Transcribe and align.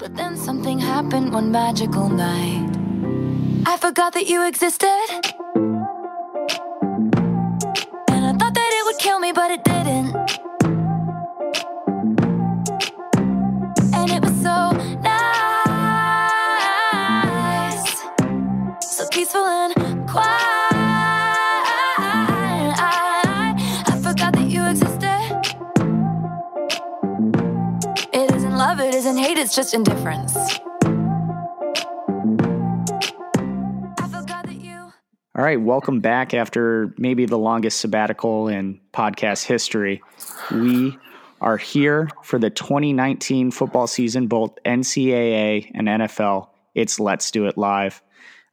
But 0.00 0.16
then 0.16 0.34
something 0.34 0.78
happened 0.78 1.30
one 1.30 1.52
magical 1.52 2.08
night. 2.08 2.70
I 3.66 3.76
forgot 3.76 4.14
that 4.14 4.26
you 4.26 4.46
existed. 4.46 4.86
And 8.08 8.24
I 8.24 8.32
thought 8.32 8.54
that 8.54 8.70
it 8.78 8.84
would 8.86 8.98
kill 8.98 9.18
me, 9.18 9.32
but 9.32 9.50
it 9.50 9.62
didn't. 9.62 9.79
It's 29.50 29.56
just 29.56 29.74
indifference. 29.74 30.36
I 30.36 30.48
forgot 34.08 34.46
that 34.46 34.60
you. 34.60 34.92
All 35.36 35.44
right, 35.44 35.60
welcome 35.60 35.98
back 35.98 36.34
after 36.34 36.94
maybe 36.96 37.26
the 37.26 37.36
longest 37.36 37.80
sabbatical 37.80 38.46
in 38.46 38.80
podcast 38.92 39.42
history. 39.42 40.04
We 40.52 40.96
are 41.40 41.56
here 41.56 42.08
for 42.22 42.38
the 42.38 42.50
2019 42.50 43.50
football 43.50 43.88
season, 43.88 44.28
both 44.28 44.56
NCAA 44.64 45.72
and 45.74 45.88
NFL. 45.88 46.50
It's 46.76 47.00
Let's 47.00 47.28
Do 47.32 47.46
It 47.46 47.58
Live. 47.58 48.00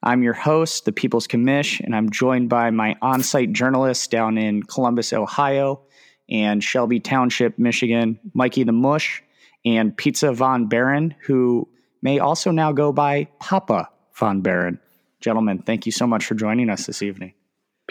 I'm 0.01 0.23
your 0.23 0.33
host, 0.33 0.85
the 0.85 0.91
People's 0.91 1.27
Commish, 1.27 1.79
and 1.79 1.95
I'm 1.95 2.09
joined 2.09 2.49
by 2.49 2.71
my 2.71 2.95
on 3.03 3.21
site 3.21 3.53
journalists 3.53 4.07
down 4.07 4.39
in 4.39 4.63
Columbus, 4.63 5.13
Ohio, 5.13 5.79
and 6.27 6.63
Shelby 6.63 6.99
Township, 6.99 7.59
Michigan, 7.59 8.19
Mikey 8.33 8.63
the 8.63 8.71
Mush, 8.71 9.21
and 9.75 9.95
Pizza 9.95 10.31
Von 10.31 10.67
Baron, 10.67 11.15
who 11.25 11.67
may 12.01 12.19
also 12.19 12.51
now 12.51 12.71
go 12.71 12.91
by 12.93 13.27
Papa 13.39 13.89
Von 14.15 14.41
Baron. 14.41 14.79
Gentlemen, 15.19 15.59
thank 15.59 15.85
you 15.85 15.91
so 15.91 16.07
much 16.07 16.25
for 16.25 16.35
joining 16.35 16.69
us 16.69 16.85
this 16.85 17.01
evening. 17.01 17.33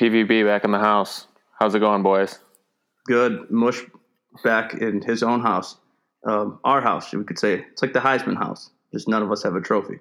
PVB 0.00 0.44
back 0.46 0.64
in 0.64 0.70
the 0.70 0.78
house. 0.78 1.26
How's 1.58 1.74
it 1.74 1.80
going, 1.80 2.02
boys? 2.02 2.38
good 3.06 3.50
mush 3.50 3.80
back 4.44 4.74
in 4.74 5.00
his 5.00 5.22
own 5.22 5.40
house, 5.40 5.76
um, 6.26 6.58
our 6.64 6.80
house, 6.80 7.12
we 7.12 7.24
could 7.24 7.38
say. 7.38 7.64
It's 7.72 7.82
like 7.82 7.92
the 7.92 8.00
Heisman 8.00 8.36
house. 8.36 8.70
Just 8.92 9.08
none 9.08 9.22
of 9.22 9.30
us 9.30 9.42
have 9.42 9.54
a 9.54 9.60
trophy. 9.60 10.00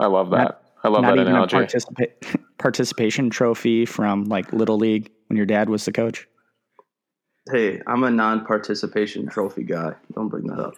I 0.00 0.06
love 0.06 0.30
that. 0.30 0.62
I 0.82 0.88
love 0.88 1.02
Not 1.02 1.16
that 1.16 1.20
even 1.22 1.32
analogy. 1.32 1.56
a 1.56 1.60
participa- 1.60 2.40
participation 2.58 3.30
trophy 3.30 3.86
from 3.86 4.24
like 4.24 4.52
Little 4.52 4.76
League 4.76 5.10
when 5.28 5.36
your 5.36 5.46
dad 5.46 5.68
was 5.68 5.84
the 5.84 5.92
coach. 5.92 6.26
Hey, 7.50 7.82
I'm 7.86 8.04
a 8.04 8.10
non-participation 8.10 9.28
trophy 9.28 9.64
guy. 9.64 9.94
Don't 10.14 10.28
bring 10.28 10.46
that 10.46 10.58
up. 10.58 10.74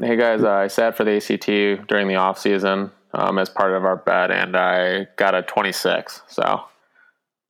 Hey 0.00 0.16
guys, 0.16 0.42
uh, 0.42 0.50
I 0.50 0.68
sat 0.68 0.96
for 0.96 1.04
the 1.04 1.16
ACT 1.16 1.86
during 1.88 2.08
the 2.08 2.14
off 2.14 2.38
season 2.38 2.90
um, 3.12 3.38
as 3.38 3.50
part 3.50 3.74
of 3.74 3.84
our 3.84 3.96
bet, 3.96 4.30
and 4.30 4.56
I 4.56 5.08
got 5.16 5.34
a 5.34 5.42
26. 5.42 6.22
So 6.26 6.64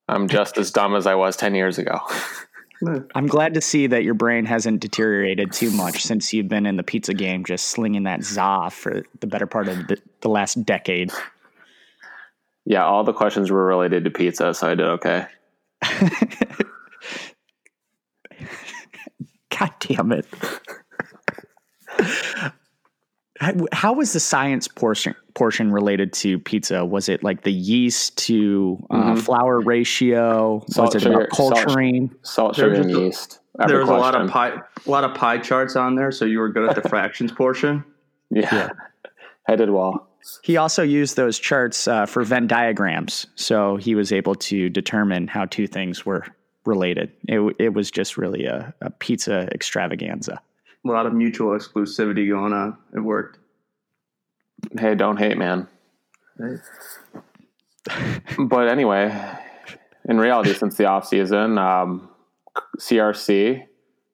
I'm 0.08 0.26
just 0.26 0.58
as 0.58 0.72
dumb 0.72 0.96
as 0.96 1.06
I 1.06 1.14
was 1.14 1.36
10 1.36 1.54
years 1.54 1.78
ago. 1.78 2.00
I'm 3.14 3.28
glad 3.28 3.54
to 3.54 3.60
see 3.60 3.86
that 3.88 4.02
your 4.02 4.14
brain 4.14 4.46
hasn't 4.46 4.80
deteriorated 4.80 5.52
too 5.52 5.70
much 5.70 6.02
since 6.02 6.32
you've 6.32 6.48
been 6.48 6.66
in 6.66 6.76
the 6.76 6.82
pizza 6.82 7.14
game, 7.14 7.44
just 7.44 7.66
slinging 7.66 8.04
that 8.04 8.24
za 8.24 8.70
for 8.72 9.02
the 9.20 9.26
better 9.26 9.46
part 9.46 9.68
of 9.68 9.86
the, 9.86 9.98
the 10.22 10.28
last 10.28 10.64
decade. 10.64 11.12
yeah, 12.64 12.84
all 12.84 13.04
the 13.04 13.12
questions 13.12 13.50
were 13.50 13.64
related 13.64 14.04
to 14.04 14.10
pizza, 14.10 14.54
so 14.54 14.66
I 14.70 14.74
did 14.74 14.86
okay. 14.86 15.26
God 19.60 19.70
damn 19.80 20.12
it. 20.12 20.26
How- 23.40 23.54
How 23.72 23.92
was 23.94 24.12
the 24.12 24.20
science 24.20 24.68
portion 24.68 25.14
portion 25.34 25.72
related 25.72 26.12
to 26.12 26.38
pizza? 26.38 26.84
Was 26.84 27.08
it 27.08 27.22
like 27.24 27.42
the 27.42 27.52
yeast 27.52 28.18
to 28.26 28.78
uh, 28.90 29.14
Mhm. 29.14 29.18
flour 29.22 29.60
ratio? 29.60 30.62
Salt, 30.68 30.94
was 30.94 31.02
it 31.04 31.08
about 31.08 31.22
sugar, 31.22 31.28
salt- 31.34 31.54
culturing? 31.54 32.10
Salt, 32.22 32.56
There 32.56 32.74
sugar, 32.74 32.80
and 32.88 32.90
yeast. 32.90 33.38
Every 33.58 33.72
there 33.72 33.80
was 33.80 33.88
a 33.88 33.94
lot 33.94 34.14
of 34.14 34.28
pie, 34.30 34.52
a 34.86 34.90
lot 34.90 35.04
of 35.04 35.14
pie 35.14 35.38
charts 35.38 35.74
on 35.76 35.94
there, 35.94 36.10
so 36.12 36.24
you 36.26 36.38
were 36.38 36.48
good 36.50 36.68
at 36.68 36.80
the 36.82 36.82
fractions 36.88 37.32
portion. 37.32 37.84
Yeah. 38.30 38.70
I 39.48 39.56
did 39.56 39.70
well. 39.70 40.08
He 40.42 40.56
also 40.58 40.82
used 40.82 41.16
those 41.16 41.38
charts 41.38 41.88
uh, 41.88 42.04
for 42.06 42.22
Venn 42.24 42.46
diagrams, 42.46 43.26
so 43.36 43.76
he 43.76 43.94
was 43.94 44.12
able 44.12 44.34
to 44.36 44.68
determine 44.68 45.28
how 45.28 45.46
two 45.46 45.66
things 45.66 46.04
were 46.04 46.26
related. 46.64 47.12
It, 47.28 47.56
it 47.58 47.74
was 47.74 47.90
just 47.90 48.16
really 48.16 48.44
a, 48.44 48.74
a 48.80 48.90
pizza 48.90 49.48
extravaganza. 49.52 50.40
A 50.84 50.88
lot 50.88 51.06
of 51.06 51.12
mutual 51.12 51.56
exclusivity 51.56 52.28
going 52.28 52.52
on. 52.52 52.76
It 52.94 53.00
worked. 53.00 53.38
Hey, 54.78 54.94
don't 54.94 55.16
hate, 55.16 55.38
man. 55.38 55.68
Hey. 56.38 56.56
but 58.38 58.68
anyway, 58.68 59.14
in 60.08 60.18
reality, 60.18 60.54
since 60.54 60.76
the 60.76 60.86
off 60.86 61.06
season, 61.06 61.58
um, 61.58 62.08
CRC, 62.78 63.64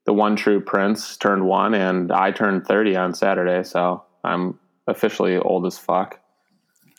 the 0.04 0.12
one 0.12 0.36
true 0.36 0.60
prince, 0.60 1.16
turned 1.16 1.44
one, 1.46 1.74
and 1.74 2.12
I 2.12 2.30
turned 2.30 2.66
thirty 2.66 2.96
on 2.96 3.14
Saturday, 3.14 3.64
so 3.64 4.04
I'm 4.24 4.58
officially 4.86 5.36
old 5.36 5.66
as 5.66 5.78
fuck. 5.78 6.20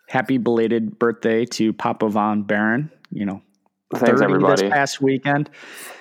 Happy 0.08 0.38
belated 0.38 1.00
birthday 1.00 1.46
to 1.46 1.74
Papa 1.74 2.10
Von 2.10 2.44
Baron. 2.44 2.92
You 3.12 3.26
know, 3.26 3.42
Thanks, 3.94 4.10
30 4.20 4.24
everybody. 4.24 4.62
this 4.64 4.72
past 4.72 5.02
weekend. 5.02 5.50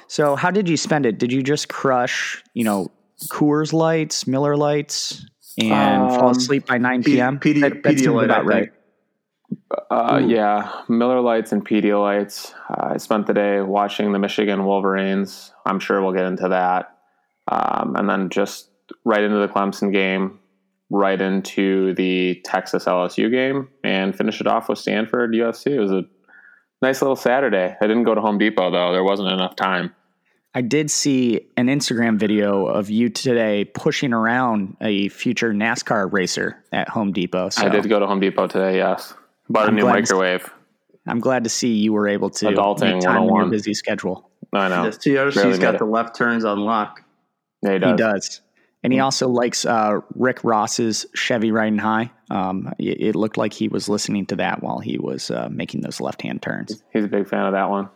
So, 0.09 0.37
how 0.37 0.51
did 0.51 0.69
you 0.69 0.77
spend 0.77 1.07
it? 1.07 1.19
Did 1.19 1.33
you 1.33 1.43
just 1.43 1.69
crush, 1.69 2.43
you 2.55 2.65
know, 2.65 2.91
Coors 3.31 3.73
Lights, 3.73 4.27
Miller 4.27 4.57
Lights, 4.57 5.25
and 5.61 6.11
fall 6.11 6.27
Um, 6.27 6.31
asleep 6.37 6.67
by 6.67 6.79
9 6.79 7.03
P- 7.03 7.13
p.m.? 7.15 7.39
PD 7.39 7.61
That- 7.61 7.83
that 7.83 7.95
Pedialyte, 7.95 8.25
about 8.25 8.47
right. 8.47 8.71
Uh, 9.91 10.21
yeah, 10.27 10.73
Miller 10.89 11.21
Lights 11.21 11.53
and 11.53 11.65
Pedialytes. 11.67 12.53
Uh, 12.69 12.93
I 12.95 12.97
spent 12.99 13.27
the 13.27 13.35
day 13.35 13.61
watching 13.61 14.13
the 14.13 14.19
Michigan 14.19 14.65
Wolverines. 14.65 15.53
I'm 15.65 15.79
sure 15.81 16.03
we'll 16.03 16.13
get 16.13 16.25
into 16.27 16.49
that. 16.49 16.97
Um, 17.49 17.95
and 17.97 18.09
then 18.09 18.29
just 18.29 18.71
right 19.05 19.23
into 19.23 19.39
the 19.39 19.49
Clemson 19.49 19.93
game, 19.93 20.41
right 20.91 21.21
into 21.21 21.95
the 21.95 22.41
Texas 22.45 22.85
LSU 22.87 23.31
game, 23.31 23.69
and 23.85 24.17
finish 24.17 24.41
it 24.41 24.47
off 24.47 24.69
with 24.69 24.79
Stanford 24.79 25.33
USC. 25.33 25.69
It 25.69 25.81
was 25.81 25.93
a 25.93 26.05
nice 26.83 27.03
little 27.03 27.17
Saturday. 27.17 27.77
I 27.81 27.87
didn't 27.87 28.05
go 28.05 28.15
to 28.15 28.21
Home 28.21 28.39
Depot, 28.39 28.71
though. 28.71 28.93
There 28.93 29.05
wasn't 29.05 29.31
enough 29.33 29.57
time. 29.57 29.95
I 30.55 30.63
did 30.63 30.91
see 30.91 31.49
an 31.59 31.67
Instagram 31.67 32.19
video 32.19 32.67
of 32.67 32.89
you 32.89 33.11
today 33.11 33.65
pushing 33.67 34.15
around 34.15 34.77
a 34.81 35.09
future 35.11 35.53
NASCAR 35.53 36.11
racer 36.11 36.65
at 36.73 36.89
Home 36.89 37.13
Depot. 37.13 37.51
So 37.51 37.63
I 37.67 37.69
did 37.69 37.87
go 37.89 37.99
to 38.01 38.07
Home 38.07 38.21
Depot 38.21 38.47
today, 38.47 38.77
yes. 38.77 39.13
Bought 39.51 39.65
a 39.65 39.69
I'm 39.69 39.75
new 39.77 39.83
glad 39.83 39.93
to- 39.93 40.01
microwave. 40.01 40.51
I'm 41.09 41.21
glad 41.21 41.45
to 41.45 41.51
see 41.51 41.75
you 41.75 41.93
were 41.93 42.09
able 42.09 42.31
to 42.31 42.47
Adulting 42.47 42.95
make 42.95 43.01
time 43.03 43.23
in 43.25 43.35
your 43.35 43.47
busy 43.47 43.75
schedule. 43.75 44.29
I 44.53 44.69
know. 44.69 44.85
Yes, 44.85 44.99
TRC's 44.99 45.35
barely 45.37 45.59
got 45.59 45.79
the 45.79 45.85
left 45.85 46.17
turns 46.17 46.45
on 46.45 46.59
lock. 46.61 47.03
Yeah, 47.63 47.75
he 47.75 47.79
does. 47.79 47.91
He 47.91 47.97
does. 47.97 48.41
And 48.83 48.93
he 48.93 48.99
also 49.01 49.29
likes 49.29 49.65
uh, 49.65 50.01
Rick 50.15 50.43
Ross's 50.43 51.07
Chevy 51.15 51.53
Riding 51.53 51.79
High. 51.79 52.11
Um, 52.31 52.73
it, 52.79 53.01
it 53.01 53.15
looked 53.17 53.37
like 53.37 53.53
he 53.53 53.69
was 53.69 53.89
listening 53.89 54.27
to 54.27 54.37
that 54.37 54.63
while 54.63 54.79
he 54.79 54.99
was 54.99 55.31
uh, 55.31 55.49
making 55.51 55.83
those 55.83 56.01
left 56.01 56.23
hand 56.23 56.43
turns. 56.43 56.83
He's 56.93 57.05
a 57.05 57.09
big 57.09 57.29
fan 57.29 57.47
of 57.47 57.53
that 57.53 57.71
one. 57.71 57.89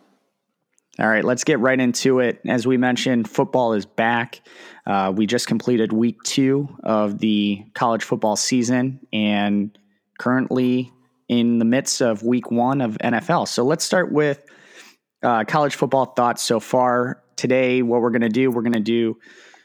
All 0.98 1.08
right, 1.08 1.24
let's 1.24 1.44
get 1.44 1.60
right 1.60 1.78
into 1.80 2.18
it. 2.18 2.40
As 2.46 2.66
we 2.66 2.76
mentioned, 2.76 3.28
football 3.28 3.72
is 3.72 3.86
back. 3.86 4.40
Uh, 4.86 5.12
we 5.14 5.26
just 5.26 5.46
completed 5.46 5.92
week 5.92 6.22
two 6.24 6.68
of 6.82 7.18
the 7.18 7.64
college 7.74 8.02
football 8.02 8.36
season 8.36 9.00
and 9.12 9.76
currently 10.18 10.92
in 11.28 11.58
the 11.58 11.64
midst 11.64 12.02
of 12.02 12.22
week 12.22 12.50
one 12.50 12.80
of 12.80 12.98
NFL. 12.98 13.48
So 13.48 13.64
let's 13.64 13.84
start 13.84 14.12
with 14.12 14.44
uh, 15.22 15.44
college 15.44 15.74
football 15.74 16.06
thoughts 16.06 16.42
so 16.42 16.60
far. 16.60 17.22
Today, 17.36 17.82
what 17.82 18.02
we're 18.02 18.10
going 18.10 18.20
to 18.22 18.28
do, 18.28 18.50
we're 18.50 18.62
going 18.62 18.72
to 18.72 18.80
do 18.80 19.16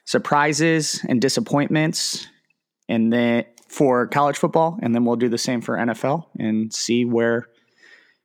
surprises 0.06 1.04
and 1.10 1.20
disappointments 1.20 2.28
and 2.88 3.12
then 3.12 3.46
for 3.76 4.08
college 4.08 4.38
football, 4.38 4.80
and 4.82 4.96
then 4.96 5.04
we'll 5.04 5.18
do 5.18 5.28
the 5.28 5.38
same 5.38 5.60
for 5.60 5.76
NFL 5.76 6.28
and 6.40 6.74
see 6.74 7.04
where 7.04 7.50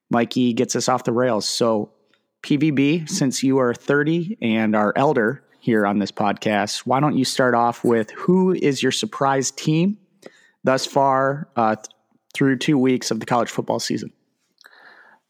Mikey 0.08 0.52
gets 0.52 0.76
us 0.76 0.88
off 0.88 1.02
the 1.02 1.12
rails. 1.12 1.48
So, 1.48 1.90
PVB, 2.44 3.08
since 3.08 3.42
you 3.42 3.58
are 3.58 3.75
30 3.75 4.38
and 4.40 4.76
are 4.76 4.92
elder 4.94 5.42
here 5.58 5.84
on 5.84 5.98
this 5.98 6.12
podcast, 6.12 6.86
why 6.86 7.00
don't 7.00 7.19
you 7.19 7.25
start 7.25 7.56
off 7.56 7.82
with 7.82 8.12
who 8.12 8.52
is 8.52 8.80
your 8.80 8.92
surprise 8.92 9.50
team 9.50 9.98
thus 10.62 10.86
far 10.86 11.48
uh, 11.56 11.75
th- 11.75 11.86
through 12.32 12.58
two 12.58 12.78
weeks 12.78 13.10
of 13.10 13.19
the 13.19 13.26
college 13.26 13.50
football 13.50 13.80
season? 13.80 14.12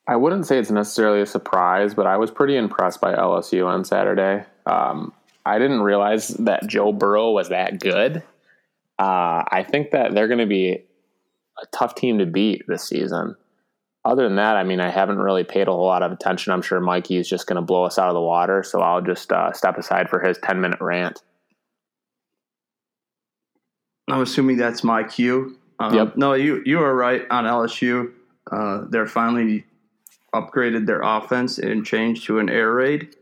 I 0.06 0.16
wouldn't 0.16 0.46
say 0.46 0.58
it's 0.58 0.70
necessarily 0.70 1.22
a 1.22 1.26
surprise, 1.26 1.94
but 1.94 2.06
I 2.06 2.18
was 2.18 2.30
pretty 2.30 2.56
impressed 2.56 3.00
by 3.00 3.14
LSU 3.14 3.66
on 3.66 3.86
Saturday. 3.86 4.44
Um, 4.66 5.14
I 5.46 5.58
didn't 5.58 5.80
realize 5.80 6.28
that 6.28 6.66
Joe 6.66 6.92
Burrow 6.92 7.30
was 7.30 7.48
that 7.48 7.80
good. 7.80 8.22
Uh, 9.00 9.42
I 9.48 9.64
think 9.66 9.92
that 9.92 10.14
they're 10.14 10.28
going 10.28 10.40
to 10.40 10.46
be 10.46 10.72
a 10.72 11.66
tough 11.72 11.94
team 11.94 12.18
to 12.18 12.26
beat 12.26 12.64
this 12.68 12.86
season. 12.86 13.34
Other 14.04 14.24
than 14.24 14.36
that, 14.36 14.56
I 14.56 14.62
mean, 14.62 14.78
I 14.78 14.90
haven't 14.90 15.16
really 15.16 15.42
paid 15.42 15.68
a 15.68 15.72
whole 15.72 15.86
lot 15.86 16.02
of 16.02 16.12
attention. 16.12 16.52
I'm 16.52 16.60
sure 16.60 16.80
Mikey 16.80 17.16
is 17.16 17.26
just 17.26 17.46
going 17.46 17.56
to 17.56 17.62
blow 17.62 17.84
us 17.84 17.98
out 17.98 18.08
of 18.08 18.14
the 18.14 18.20
water, 18.20 18.62
so 18.62 18.82
I'll 18.82 19.00
just 19.00 19.32
uh, 19.32 19.54
step 19.54 19.78
aside 19.78 20.10
for 20.10 20.20
his 20.20 20.36
10 20.44 20.60
minute 20.60 20.82
rant. 20.82 21.22
I'm 24.10 24.20
assuming 24.20 24.58
that's 24.58 24.84
my 24.84 25.02
cue. 25.02 25.56
Um, 25.78 25.94
Yep. 25.94 26.16
No, 26.18 26.34
you 26.34 26.62
you 26.66 26.82
are 26.82 26.94
right 26.94 27.22
on 27.30 27.44
LSU. 27.44 28.12
Uh, 28.52 28.84
they're 28.90 29.06
finally 29.06 29.64
upgraded 30.34 30.84
their 30.84 31.00
offense 31.00 31.58
and 31.58 31.86
changed 31.86 32.24
to 32.24 32.38
an 32.38 32.50
air 32.50 32.70
raid. 32.70 33.16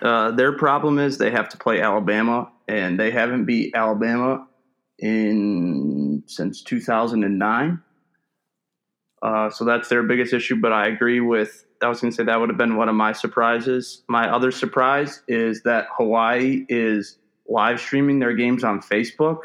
Uh, 0.00 0.32
their 0.32 0.52
problem 0.52 0.98
is 0.98 1.18
they 1.18 1.30
have 1.30 1.48
to 1.50 1.58
play 1.58 1.80
Alabama, 1.80 2.50
and 2.66 2.98
they 2.98 3.12
haven't 3.12 3.44
beat 3.44 3.72
Alabama 3.76 4.48
in 4.98 6.22
since 6.26 6.62
2009. 6.62 7.82
Uh, 9.22 9.50
so 9.50 9.64
that's 9.64 9.88
their 9.88 10.02
biggest 10.02 10.32
issue. 10.32 10.56
But 10.56 10.72
I 10.72 10.88
agree 10.88 11.20
with. 11.20 11.64
I 11.82 11.88
was 11.88 12.00
going 12.00 12.12
to 12.12 12.16
say 12.16 12.24
that 12.24 12.38
would 12.38 12.48
have 12.48 12.58
been 12.58 12.76
one 12.76 12.88
of 12.88 12.94
my 12.94 13.12
surprises. 13.12 14.02
My 14.08 14.32
other 14.32 14.50
surprise 14.52 15.22
is 15.26 15.62
that 15.62 15.86
Hawaii 15.96 16.64
is 16.68 17.18
live 17.48 17.80
streaming 17.80 18.20
their 18.20 18.34
games 18.34 18.62
on 18.62 18.80
Facebook. 18.80 19.40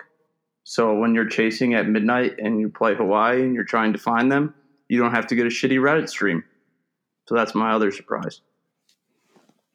So 0.63 0.93
when 0.95 1.15
you're 1.15 1.29
chasing 1.29 1.73
at 1.73 1.87
midnight 1.87 2.35
and 2.39 2.59
you 2.59 2.69
play 2.69 2.93
Hawaii 2.93 3.41
and 3.41 3.55
you're 3.55 3.63
trying 3.63 3.93
to 3.93 3.99
find 3.99 4.31
them, 4.31 4.53
you 4.89 4.99
don't 4.99 5.13
have 5.13 5.27
to 5.27 5.35
get 5.35 5.45
a 5.45 5.49
shitty 5.49 5.79
Reddit 5.79 6.09
stream. 6.09 6.43
So 7.27 7.35
that's 7.35 7.55
my 7.55 7.71
other 7.71 7.91
surprise. 7.91 8.41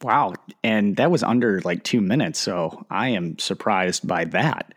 Wow. 0.02 0.34
And 0.62 0.96
that 0.96 1.10
was 1.10 1.22
under 1.22 1.60
like 1.62 1.82
two 1.82 2.00
minutes. 2.00 2.38
So 2.38 2.84
I 2.90 3.08
am 3.10 3.38
surprised 3.38 4.06
by 4.06 4.24
that. 4.26 4.74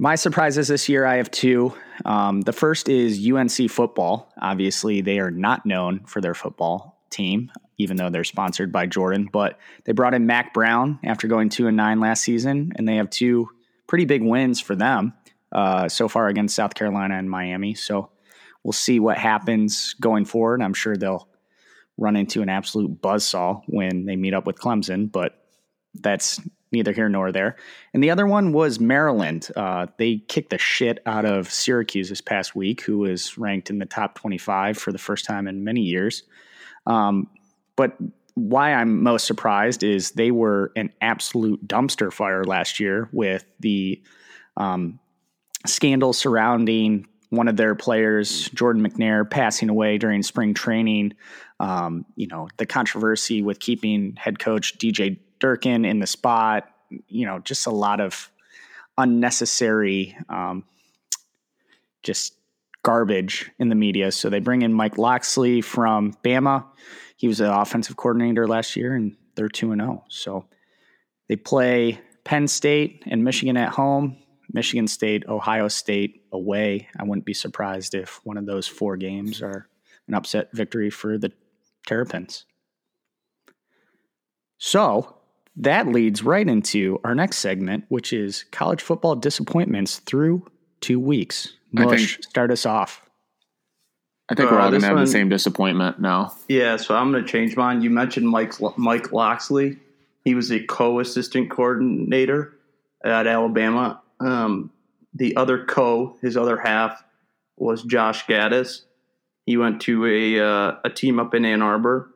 My 0.00 0.14
surprises 0.14 0.68
this 0.68 0.88
year, 0.88 1.04
I 1.04 1.16
have 1.16 1.30
two. 1.30 1.74
Um, 2.06 2.40
the 2.40 2.54
first 2.54 2.88
is 2.88 3.20
UNC 3.30 3.70
football. 3.70 4.32
Obviously, 4.40 5.02
they 5.02 5.18
are 5.18 5.30
not 5.30 5.66
known 5.66 6.04
for 6.06 6.22
their 6.22 6.32
football 6.32 6.98
team, 7.10 7.52
even 7.76 7.98
though 7.98 8.08
they're 8.08 8.24
sponsored 8.24 8.72
by 8.72 8.86
Jordan. 8.86 9.28
But 9.30 9.58
they 9.84 9.92
brought 9.92 10.14
in 10.14 10.24
Mack 10.24 10.54
Brown 10.54 11.00
after 11.04 11.28
going 11.28 11.50
two 11.50 11.66
and 11.66 11.76
nine 11.76 12.00
last 12.00 12.22
season, 12.22 12.72
and 12.76 12.88
they 12.88 12.96
have 12.96 13.10
two 13.10 13.50
pretty 13.86 14.06
big 14.06 14.22
wins 14.22 14.58
for 14.58 14.74
them 14.74 15.12
uh, 15.52 15.86
so 15.90 16.08
far 16.08 16.28
against 16.28 16.56
South 16.56 16.72
Carolina 16.72 17.18
and 17.18 17.28
Miami. 17.28 17.74
So 17.74 18.08
we'll 18.62 18.72
see 18.72 19.00
what 19.00 19.18
happens 19.18 19.94
going 20.00 20.24
forward. 20.24 20.62
I'm 20.62 20.72
sure 20.72 20.96
they'll 20.96 21.28
run 21.98 22.16
into 22.16 22.40
an 22.40 22.48
absolute 22.48 23.02
buzzsaw 23.02 23.60
when 23.66 24.06
they 24.06 24.16
meet 24.16 24.32
up 24.32 24.46
with 24.46 24.56
Clemson, 24.56 25.12
but 25.12 25.44
that's 25.92 26.40
neither 26.72 26.92
here 26.92 27.08
nor 27.08 27.32
there. 27.32 27.56
And 27.92 28.02
the 28.02 28.10
other 28.10 28.26
one 28.26 28.52
was 28.52 28.78
Maryland. 28.78 29.48
Uh, 29.56 29.86
they 29.98 30.18
kicked 30.28 30.50
the 30.50 30.58
shit 30.58 31.00
out 31.06 31.24
of 31.24 31.50
Syracuse 31.50 32.08
this 32.08 32.20
past 32.20 32.54
week, 32.54 32.82
who 32.82 32.98
was 32.98 33.36
ranked 33.36 33.70
in 33.70 33.78
the 33.78 33.86
top 33.86 34.14
25 34.14 34.78
for 34.78 34.92
the 34.92 34.98
first 34.98 35.24
time 35.24 35.48
in 35.48 35.64
many 35.64 35.82
years. 35.82 36.22
Um, 36.86 37.28
but 37.76 37.96
why 38.34 38.72
I'm 38.72 39.02
most 39.02 39.26
surprised 39.26 39.82
is 39.82 40.12
they 40.12 40.30
were 40.30 40.72
an 40.76 40.92
absolute 41.00 41.66
dumpster 41.66 42.12
fire 42.12 42.44
last 42.44 42.80
year 42.80 43.08
with 43.12 43.44
the 43.58 44.02
um, 44.56 44.98
scandal 45.66 46.12
surrounding 46.12 47.06
one 47.30 47.48
of 47.48 47.56
their 47.56 47.74
players, 47.74 48.48
Jordan 48.50 48.86
McNair, 48.86 49.28
passing 49.28 49.68
away 49.68 49.98
during 49.98 50.22
spring 50.22 50.52
training. 50.52 51.14
Um, 51.60 52.04
you 52.16 52.26
know, 52.26 52.48
the 52.56 52.66
controversy 52.66 53.42
with 53.42 53.60
keeping 53.60 54.16
head 54.16 54.38
coach 54.38 54.78
DJ 54.78 55.18
Durkin 55.40 55.84
in 55.84 55.98
the 55.98 56.06
spot, 56.06 56.68
you 57.08 57.26
know, 57.26 57.38
just 57.40 57.66
a 57.66 57.70
lot 57.70 58.00
of 58.00 58.30
unnecessary, 58.96 60.16
um, 60.28 60.64
just 62.02 62.34
garbage 62.82 63.50
in 63.58 63.68
the 63.68 63.74
media. 63.74 64.12
So 64.12 64.30
they 64.30 64.40
bring 64.40 64.62
in 64.62 64.72
Mike 64.72 64.98
Locksley 64.98 65.60
from 65.60 66.14
Bama. 66.24 66.64
He 67.16 67.28
was 67.28 67.38
the 67.38 67.52
offensive 67.52 67.96
coordinator 67.96 68.46
last 68.46 68.76
year, 68.76 68.94
and 68.94 69.16
they're 69.34 69.48
2 69.48 69.72
and 69.72 69.80
0. 69.80 70.04
So 70.08 70.46
they 71.28 71.36
play 71.36 72.00
Penn 72.24 72.48
State 72.48 73.02
and 73.06 73.24
Michigan 73.24 73.56
at 73.56 73.70
home, 73.70 74.16
Michigan 74.52 74.88
State, 74.88 75.28
Ohio 75.28 75.68
State 75.68 76.24
away. 76.32 76.88
I 76.98 77.04
wouldn't 77.04 77.26
be 77.26 77.34
surprised 77.34 77.94
if 77.94 78.20
one 78.24 78.36
of 78.36 78.46
those 78.46 78.66
four 78.66 78.96
games 78.96 79.42
are 79.42 79.68
an 80.08 80.14
upset 80.14 80.50
victory 80.52 80.90
for 80.90 81.18
the 81.18 81.32
Terrapins. 81.86 82.46
So 84.58 85.19
that 85.56 85.88
leads 85.88 86.22
right 86.22 86.46
into 86.48 87.00
our 87.04 87.14
next 87.14 87.38
segment, 87.38 87.84
which 87.88 88.12
is 88.12 88.44
college 88.52 88.80
football 88.82 89.16
disappointments 89.16 89.98
through 89.98 90.46
two 90.80 90.98
weeks. 91.00 91.52
I 91.76 91.84
Mush, 91.84 92.16
think- 92.16 92.24
start 92.24 92.50
us 92.50 92.66
off. 92.66 93.02
I 94.30 94.34
think 94.36 94.48
Uh, 94.50 94.54
we're 94.54 94.60
all 94.60 94.70
going 94.70 94.80
to 94.82 94.86
have 94.86 94.96
one- 94.96 95.04
the 95.04 95.10
same 95.10 95.28
disappointment 95.28 96.00
now. 96.00 96.32
Yeah, 96.48 96.76
so 96.76 96.94
I'm 96.94 97.10
going 97.10 97.24
to 97.24 97.28
change 97.30 97.56
mine. 97.56 97.82
You 97.82 97.90
mentioned 97.90 98.28
Mike 98.28 98.54
Mike 98.76 99.12
Locksley. 99.12 99.78
He 100.24 100.34
was 100.34 100.52
a 100.52 100.60
co-assistant 100.60 101.50
coordinator 101.50 102.54
at 103.04 103.26
Alabama. 103.26 104.00
Um, 104.20 104.70
the 105.14 105.34
other 105.36 105.64
co, 105.64 106.16
his 106.22 106.36
other 106.36 106.58
half, 106.58 107.02
was 107.56 107.82
Josh 107.82 108.24
Gattis. 108.26 108.82
He 109.46 109.56
went 109.56 109.80
to 109.82 110.06
a 110.06 110.38
uh, 110.40 110.76
a 110.84 110.90
team 110.90 111.18
up 111.18 111.34
in 111.34 111.44
Ann 111.44 111.60
Arbor, 111.62 112.10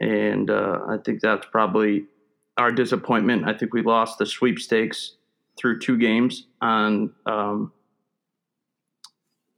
and 0.00 0.50
uh, 0.50 0.80
I 0.88 0.96
think 0.96 1.20
that's 1.20 1.46
probably 1.46 2.06
our 2.56 2.72
disappointment. 2.72 3.46
I 3.46 3.54
think 3.54 3.72
we 3.72 3.82
lost 3.82 4.18
the 4.18 4.26
sweepstakes 4.26 5.16
through 5.58 5.78
two 5.80 5.98
games 5.98 6.46
on 6.60 7.12
um, 7.26 7.72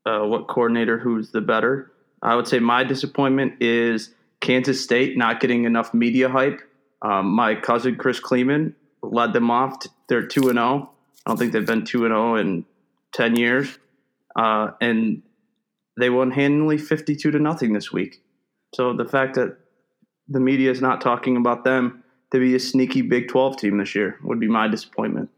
uh, 0.06 0.20
what 0.20 0.48
coordinator 0.48 0.98
who's 0.98 1.30
the 1.30 1.40
better. 1.40 1.92
I 2.22 2.34
would 2.36 2.48
say 2.48 2.58
my 2.58 2.84
disappointment 2.84 3.54
is 3.60 4.14
Kansas 4.40 4.82
State 4.82 5.16
not 5.16 5.40
getting 5.40 5.64
enough 5.64 5.92
media 5.94 6.28
hype. 6.28 6.60
Um, 7.02 7.26
my 7.26 7.54
cousin 7.54 7.96
Chris 7.96 8.20
Klieman 8.20 8.74
led 9.02 9.32
them 9.32 9.50
off. 9.50 9.80
To, 9.80 9.90
they're 10.08 10.26
two 10.26 10.48
and 10.48 10.58
zero. 10.58 10.90
I 11.26 11.30
don't 11.30 11.36
think 11.36 11.52
they've 11.52 11.66
been 11.66 11.84
two 11.84 12.04
and 12.04 12.12
zero 12.12 12.36
in 12.36 12.64
ten 13.12 13.36
years, 13.36 13.78
uh, 14.36 14.70
and 14.80 15.22
they 15.98 16.10
won 16.10 16.30
handily 16.30 16.78
fifty-two 16.78 17.32
to 17.32 17.38
nothing 17.38 17.72
this 17.72 17.92
week. 17.92 18.22
So 18.74 18.96
the 18.96 19.04
fact 19.04 19.34
that 19.34 19.58
the 20.28 20.40
media 20.40 20.70
is 20.70 20.80
not 20.80 21.00
talking 21.00 21.36
about 21.36 21.64
them 21.64 22.01
to 22.32 22.38
be 22.38 22.54
a 22.54 22.58
sneaky 22.58 23.02
Big 23.02 23.28
Twelve 23.28 23.56
team 23.56 23.78
this 23.78 23.94
year 23.94 24.18
would 24.24 24.40
be 24.40 24.48
my 24.48 24.68
disappointment. 24.68 25.30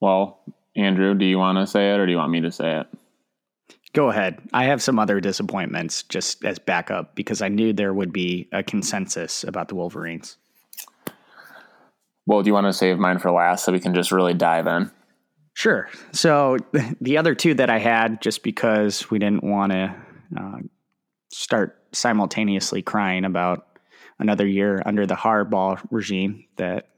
Well, 0.00 0.40
Andrew, 0.76 1.14
do 1.14 1.24
you 1.24 1.38
want 1.38 1.58
to 1.58 1.66
say 1.66 1.92
it 1.92 1.98
or 1.98 2.06
do 2.06 2.12
you 2.12 2.18
want 2.18 2.32
me 2.32 2.40
to 2.42 2.52
say 2.52 2.80
it? 2.80 2.86
Go 3.92 4.10
ahead. 4.10 4.40
I 4.52 4.64
have 4.64 4.82
some 4.82 4.98
other 4.98 5.20
disappointments 5.20 6.02
just 6.02 6.44
as 6.44 6.58
backup 6.58 7.14
because 7.14 7.40
I 7.40 7.48
knew 7.48 7.72
there 7.72 7.94
would 7.94 8.12
be 8.12 8.48
a 8.52 8.62
consensus 8.62 9.42
about 9.42 9.68
the 9.68 9.74
Wolverines. 9.74 10.36
Well, 12.26 12.42
do 12.42 12.48
you 12.48 12.54
want 12.54 12.66
to 12.66 12.74
save 12.74 12.98
mine 12.98 13.18
for 13.18 13.30
last 13.30 13.64
so 13.64 13.72
we 13.72 13.80
can 13.80 13.94
just 13.94 14.12
really 14.12 14.34
dive 14.34 14.66
in? 14.66 14.90
Sure. 15.54 15.88
So 16.12 16.58
the 17.00 17.16
other 17.16 17.34
two 17.34 17.54
that 17.54 17.70
I 17.70 17.78
had, 17.78 18.20
just 18.20 18.42
because 18.42 19.10
we 19.10 19.18
didn't 19.18 19.44
want 19.44 19.72
to 19.72 19.94
uh, 20.38 20.58
start 21.32 21.85
simultaneously 21.96 22.82
crying 22.82 23.24
about 23.24 23.66
another 24.18 24.46
year 24.46 24.82
under 24.86 25.06
the 25.06 25.14
Harbaugh 25.14 25.80
regime 25.90 26.44
that 26.56 26.88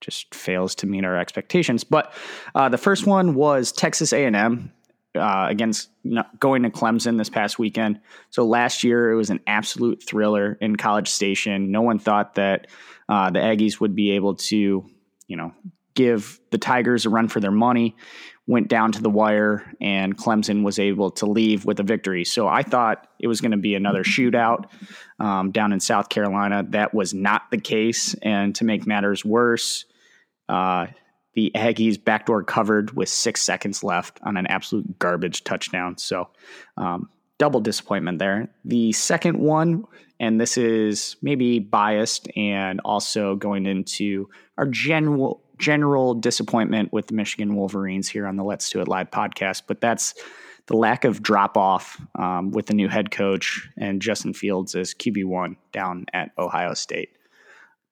just 0.00 0.34
fails 0.34 0.74
to 0.76 0.86
meet 0.86 1.04
our 1.04 1.18
expectations. 1.18 1.84
But 1.84 2.12
uh, 2.54 2.68
the 2.68 2.78
first 2.78 3.06
one 3.06 3.34
was 3.34 3.72
Texas 3.72 4.12
A&M 4.12 4.72
uh, 5.14 5.46
against 5.48 5.90
going 6.38 6.64
to 6.64 6.70
Clemson 6.70 7.18
this 7.18 7.30
past 7.30 7.58
weekend. 7.58 8.00
So 8.30 8.44
last 8.44 8.84
year 8.84 9.12
it 9.12 9.16
was 9.16 9.30
an 9.30 9.40
absolute 9.46 10.02
thriller 10.02 10.58
in 10.60 10.76
College 10.76 11.08
Station. 11.08 11.70
No 11.70 11.82
one 11.82 11.98
thought 11.98 12.34
that 12.34 12.66
uh, 13.08 13.30
the 13.30 13.38
Aggies 13.38 13.80
would 13.80 13.94
be 13.94 14.12
able 14.12 14.34
to, 14.34 14.84
you 15.28 15.36
know, 15.36 15.52
give 15.94 16.40
the 16.50 16.58
Tigers 16.58 17.06
a 17.06 17.10
run 17.10 17.28
for 17.28 17.40
their 17.40 17.52
money. 17.52 17.96
Went 18.46 18.68
down 18.68 18.92
to 18.92 19.00
the 19.00 19.08
wire, 19.08 19.72
and 19.80 20.16
Clemson 20.16 20.64
was 20.64 20.78
able 20.78 21.10
to 21.12 21.26
leave 21.26 21.64
with 21.64 21.80
a 21.80 21.82
victory. 21.82 22.24
So 22.24 22.46
I 22.46 22.62
thought 22.62 23.08
it 23.18 23.26
was 23.26 23.40
going 23.40 23.52
to 23.52 23.56
be 23.56 23.74
another 23.74 24.04
shootout 24.04 24.66
um, 25.18 25.50
down 25.50 25.72
in 25.72 25.80
South 25.80 26.10
Carolina. 26.10 26.62
That 26.68 26.92
was 26.92 27.14
not 27.14 27.50
the 27.50 27.58
case. 27.58 28.14
And 28.22 28.54
to 28.56 28.64
make 28.64 28.86
matters 28.86 29.24
worse, 29.24 29.86
uh, 30.48 30.88
the 31.34 31.52
Aggies 31.54 32.02
backdoor 32.02 32.44
covered 32.44 32.94
with 32.94 33.08
six 33.08 33.42
seconds 33.42 33.82
left 33.82 34.20
on 34.22 34.36
an 34.36 34.46
absolute 34.46 34.98
garbage 34.98 35.42
touchdown. 35.44 35.96
So, 35.96 36.28
um, 36.76 37.08
double 37.38 37.60
disappointment 37.60 38.18
there. 38.18 38.48
The 38.64 38.92
second 38.92 39.38
one, 39.38 39.84
and 40.20 40.40
this 40.40 40.56
is 40.56 41.16
maybe 41.22 41.58
biased 41.58 42.28
and 42.36 42.80
also 42.84 43.36
going 43.36 43.66
into 43.66 44.28
our 44.56 44.66
general 44.66 45.43
general 45.58 46.14
disappointment 46.14 46.92
with 46.92 47.06
the 47.06 47.14
Michigan 47.14 47.54
Wolverines 47.54 48.08
here 48.08 48.26
on 48.26 48.36
the 48.36 48.44
Let's 48.44 48.68
Do 48.70 48.80
It 48.80 48.88
Live 48.88 49.10
podcast, 49.10 49.62
but 49.66 49.80
that's 49.80 50.14
the 50.66 50.76
lack 50.76 51.04
of 51.04 51.22
drop 51.22 51.56
off 51.56 52.00
um, 52.18 52.50
with 52.50 52.66
the 52.66 52.74
new 52.74 52.88
head 52.88 53.10
coach 53.10 53.68
and 53.76 54.00
Justin 54.00 54.32
Fields 54.32 54.74
as 54.74 54.94
QB 54.94 55.24
one 55.26 55.56
down 55.72 56.06
at 56.12 56.30
Ohio 56.38 56.74
State. 56.74 57.10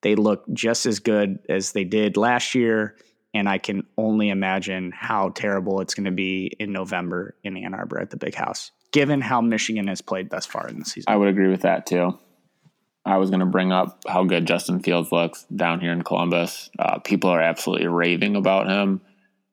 They 0.01 0.15
look 0.15 0.45
just 0.53 0.87
as 0.87 0.99
good 0.99 1.39
as 1.49 1.73
they 1.73 1.85
did 1.85 2.17
last 2.17 2.55
year, 2.55 2.97
and 3.35 3.49
I 3.49 3.59
can 3.59 3.87
only 3.97 4.31
imagine 4.31 4.93
how 4.93 5.31
terrible 5.31 5.81
it's 5.81 5.95
going 5.95 6.07
to 6.07 6.11
be 6.11 6.51
in 6.59 6.73
November 6.73 7.37
in 7.45 7.57
Ann 7.57 7.75
Arbor 7.75 8.01
at 8.01 8.11
the 8.11 8.17
Big 8.17 8.35
House, 8.35 8.73
given 8.91 9.21
how 9.21 9.41
Michigan 9.41 9.87
has 9.89 10.01
played 10.01 10.31
thus 10.31 10.47
far 10.47 10.69
in 10.69 10.79
the 10.79 10.85
season. 10.85 11.05
I 11.13 11.17
would 11.17 11.29
agree 11.29 11.49
with 11.49 11.63
that 11.63 11.87
too. 11.87 12.19
I 13.05 13.17
was 13.17 13.31
going 13.31 13.41
to 13.41 13.47
bring 13.47 13.73
up 13.73 14.03
how 14.09 14.25
good 14.25 14.47
Justin 14.47 14.81
Fields 14.81 15.11
looks 15.11 15.45
down 15.55 15.81
here 15.81 15.93
in 15.93 16.03
Columbus. 16.03 16.71
Uh, 16.79 16.99
people 17.01 17.31
are 17.31 17.41
absolutely 17.41 17.89
raving 17.89 18.37
about 18.37 18.69
him. 18.69 19.01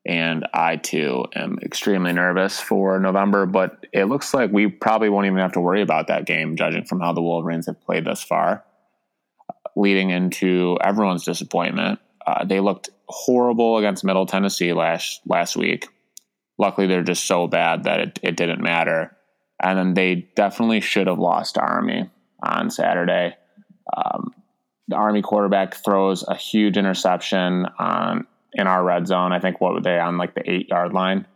And 0.05 0.47
I 0.53 0.77
too 0.77 1.25
am 1.35 1.59
extremely 1.61 2.13
nervous 2.13 2.59
for 2.59 2.99
November, 2.99 3.45
but 3.45 3.85
it 3.91 4.05
looks 4.05 4.33
like 4.33 4.51
we 4.51 4.67
probably 4.67 5.09
won't 5.09 5.25
even 5.25 5.39
have 5.39 5.53
to 5.53 5.59
worry 5.59 5.81
about 5.81 6.07
that 6.07 6.25
game, 6.25 6.55
judging 6.55 6.85
from 6.85 6.99
how 6.99 7.13
the 7.13 7.21
Wolverines 7.21 7.65
have 7.65 7.81
played 7.81 8.05
thus 8.05 8.23
far. 8.23 8.63
Leading 9.75 10.09
into 10.09 10.77
everyone's 10.81 11.25
disappointment, 11.25 11.99
uh, 12.25 12.45
they 12.45 12.59
looked 12.59 12.89
horrible 13.07 13.77
against 13.77 14.03
Middle 14.03 14.25
Tennessee 14.25 14.73
last 14.73 15.21
last 15.25 15.57
week. 15.57 15.87
Luckily, 16.57 16.87
they're 16.87 17.03
just 17.03 17.25
so 17.25 17.47
bad 17.47 17.83
that 17.83 17.99
it, 17.99 18.19
it 18.23 18.37
didn't 18.37 18.61
matter. 18.61 19.15
And 19.61 19.77
then 19.77 19.93
they 19.93 20.29
definitely 20.35 20.81
should 20.81 21.07
have 21.07 21.19
lost 21.19 21.57
Army 21.57 22.09
on 22.43 22.69
Saturday. 22.69 23.35
Um, 23.95 24.33
the 24.87 24.95
Army 24.95 25.21
quarterback 25.21 25.75
throws 25.75 26.23
a 26.27 26.35
huge 26.35 26.77
interception 26.77 27.65
on 27.77 28.27
in 28.53 28.67
our 28.67 28.83
red 28.83 29.07
zone. 29.07 29.31
I 29.31 29.39
think 29.39 29.61
what 29.61 29.73
were 29.73 29.81
they 29.81 29.99
on 29.99 30.17
like 30.17 30.33
the 30.33 30.49
eight 30.49 30.69
yard 30.69 30.93
line. 30.93 31.27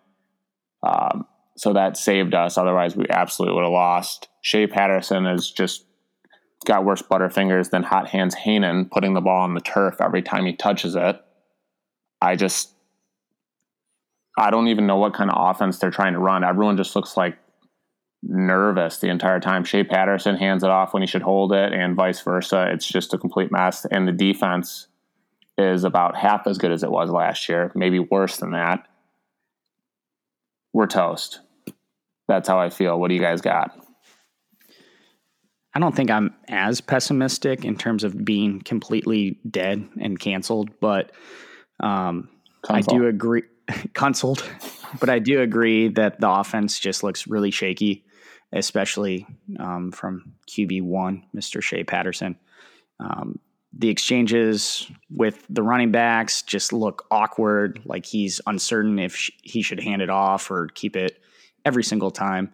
Um, 0.81 1.25
so 1.55 1.73
that 1.73 1.97
saved 1.97 2.33
us. 2.33 2.57
Otherwise, 2.57 2.95
we 2.95 3.05
absolutely 3.09 3.55
would 3.55 3.63
have 3.63 3.71
lost. 3.71 4.27
Shea 4.41 4.67
Patterson 4.67 5.25
has 5.25 5.51
just 5.51 5.85
got 6.65 6.85
worse 6.85 7.01
butterfingers 7.01 7.69
than 7.69 7.83
Hot 7.83 8.09
Hands 8.09 8.33
Hanan, 8.33 8.85
putting 8.85 9.13
the 9.13 9.21
ball 9.21 9.41
on 9.41 9.53
the 9.53 9.61
turf 9.61 9.97
every 10.01 10.21
time 10.21 10.45
he 10.45 10.53
touches 10.53 10.95
it. 10.95 11.21
I 12.21 12.35
just, 12.35 12.73
I 14.37 14.49
don't 14.49 14.69
even 14.69 14.87
know 14.87 14.97
what 14.97 15.13
kind 15.13 15.29
of 15.29 15.35
offense 15.37 15.77
they're 15.77 15.91
trying 15.91 16.13
to 16.13 16.19
run. 16.19 16.43
Everyone 16.43 16.77
just 16.77 16.95
looks 16.95 17.17
like 17.17 17.37
nervous 18.25 18.97
the 18.97 19.09
entire 19.09 19.39
time. 19.39 19.63
Shea 19.63 19.83
Patterson 19.83 20.35
hands 20.35 20.63
it 20.63 20.69
off 20.69 20.93
when 20.93 21.03
he 21.03 21.07
should 21.07 21.21
hold 21.21 21.53
it, 21.53 21.73
and 21.73 21.95
vice 21.95 22.21
versa. 22.21 22.69
It's 22.71 22.87
just 22.87 23.13
a 23.13 23.17
complete 23.17 23.51
mess. 23.51 23.85
And 23.85 24.07
the 24.07 24.11
defense 24.11 24.87
is 25.57 25.83
about 25.83 26.15
half 26.15 26.47
as 26.47 26.57
good 26.57 26.71
as 26.71 26.83
it 26.83 26.91
was 26.91 27.09
last 27.09 27.47
year, 27.49 27.71
maybe 27.75 27.99
worse 27.99 28.37
than 28.37 28.51
that. 28.51 28.87
We're 30.71 30.87
toast. 30.87 31.41
That's 32.27 32.47
how 32.47 32.59
I 32.59 32.69
feel. 32.69 32.99
What 32.99 33.09
do 33.09 33.15
you 33.15 33.21
guys 33.21 33.41
got? 33.41 33.77
I 35.75 35.79
don't 35.79 35.95
think 35.95 36.09
I'm 36.09 36.33
as 36.47 36.81
pessimistic 36.81 37.65
in 37.65 37.77
terms 37.77 38.03
of 38.03 38.23
being 38.23 38.61
completely 38.61 39.39
dead 39.49 39.87
and 39.99 40.19
canceled, 40.19 40.69
but 40.79 41.11
um, 41.79 42.29
I 42.69 42.81
do 42.81 43.07
agree. 43.07 43.43
Consoled, 43.93 44.43
but 44.99 45.09
I 45.09 45.19
do 45.19 45.41
agree 45.41 45.87
that 45.89 46.19
the 46.19 46.29
offense 46.29 46.79
just 46.79 47.01
looks 47.01 47.27
really 47.27 47.49
shaky 47.49 48.03
especially 48.53 49.25
um, 49.59 49.91
from 49.91 50.33
QB 50.47 50.83
one, 50.83 51.25
Mr. 51.35 51.61
Shea 51.61 51.83
Patterson. 51.83 52.37
Um, 52.99 53.39
the 53.75 53.89
exchanges 53.89 54.89
with 55.09 55.45
the 55.49 55.63
running 55.63 55.91
backs 55.91 56.43
just 56.43 56.71
look 56.71 57.05
awkward, 57.09 57.81
like 57.85 58.05
he's 58.05 58.39
uncertain 58.45 58.99
if 58.99 59.15
sh- 59.15 59.31
he 59.41 59.63
should 59.63 59.79
hand 59.79 60.01
it 60.01 60.09
off 60.09 60.51
or 60.51 60.67
keep 60.75 60.95
it 60.95 61.19
every 61.65 61.83
single 61.83 62.11
time. 62.11 62.53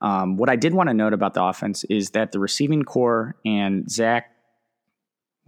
Um, 0.00 0.36
what 0.36 0.50
I 0.50 0.56
did 0.56 0.74
want 0.74 0.90
to 0.90 0.94
note 0.94 1.14
about 1.14 1.34
the 1.34 1.42
offense 1.42 1.84
is 1.84 2.10
that 2.10 2.32
the 2.32 2.38
receiving 2.38 2.84
core 2.84 3.34
and 3.44 3.90
Zach, 3.90 4.30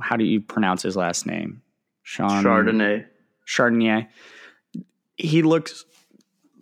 how 0.00 0.16
do 0.16 0.24
you 0.24 0.40
pronounce 0.40 0.82
his 0.82 0.96
last 0.96 1.26
name? 1.26 1.62
Sean 2.02 2.42
Chardonnay. 2.42 3.06
Chardonnay. 3.46 4.08
He 5.16 5.42
looks 5.42 5.84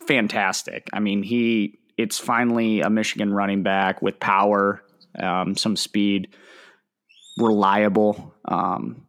fantastic. 0.06 0.88
I 0.92 0.98
mean, 0.98 1.22
he 1.22 1.77
it's 1.98 2.18
finally 2.18 2.80
a 2.80 2.88
Michigan 2.88 3.34
running 3.34 3.64
back 3.64 4.00
with 4.00 4.20
power, 4.20 4.82
um, 5.18 5.56
some 5.56 5.76
speed, 5.76 6.28
reliable. 7.36 8.34
Um, 8.44 9.08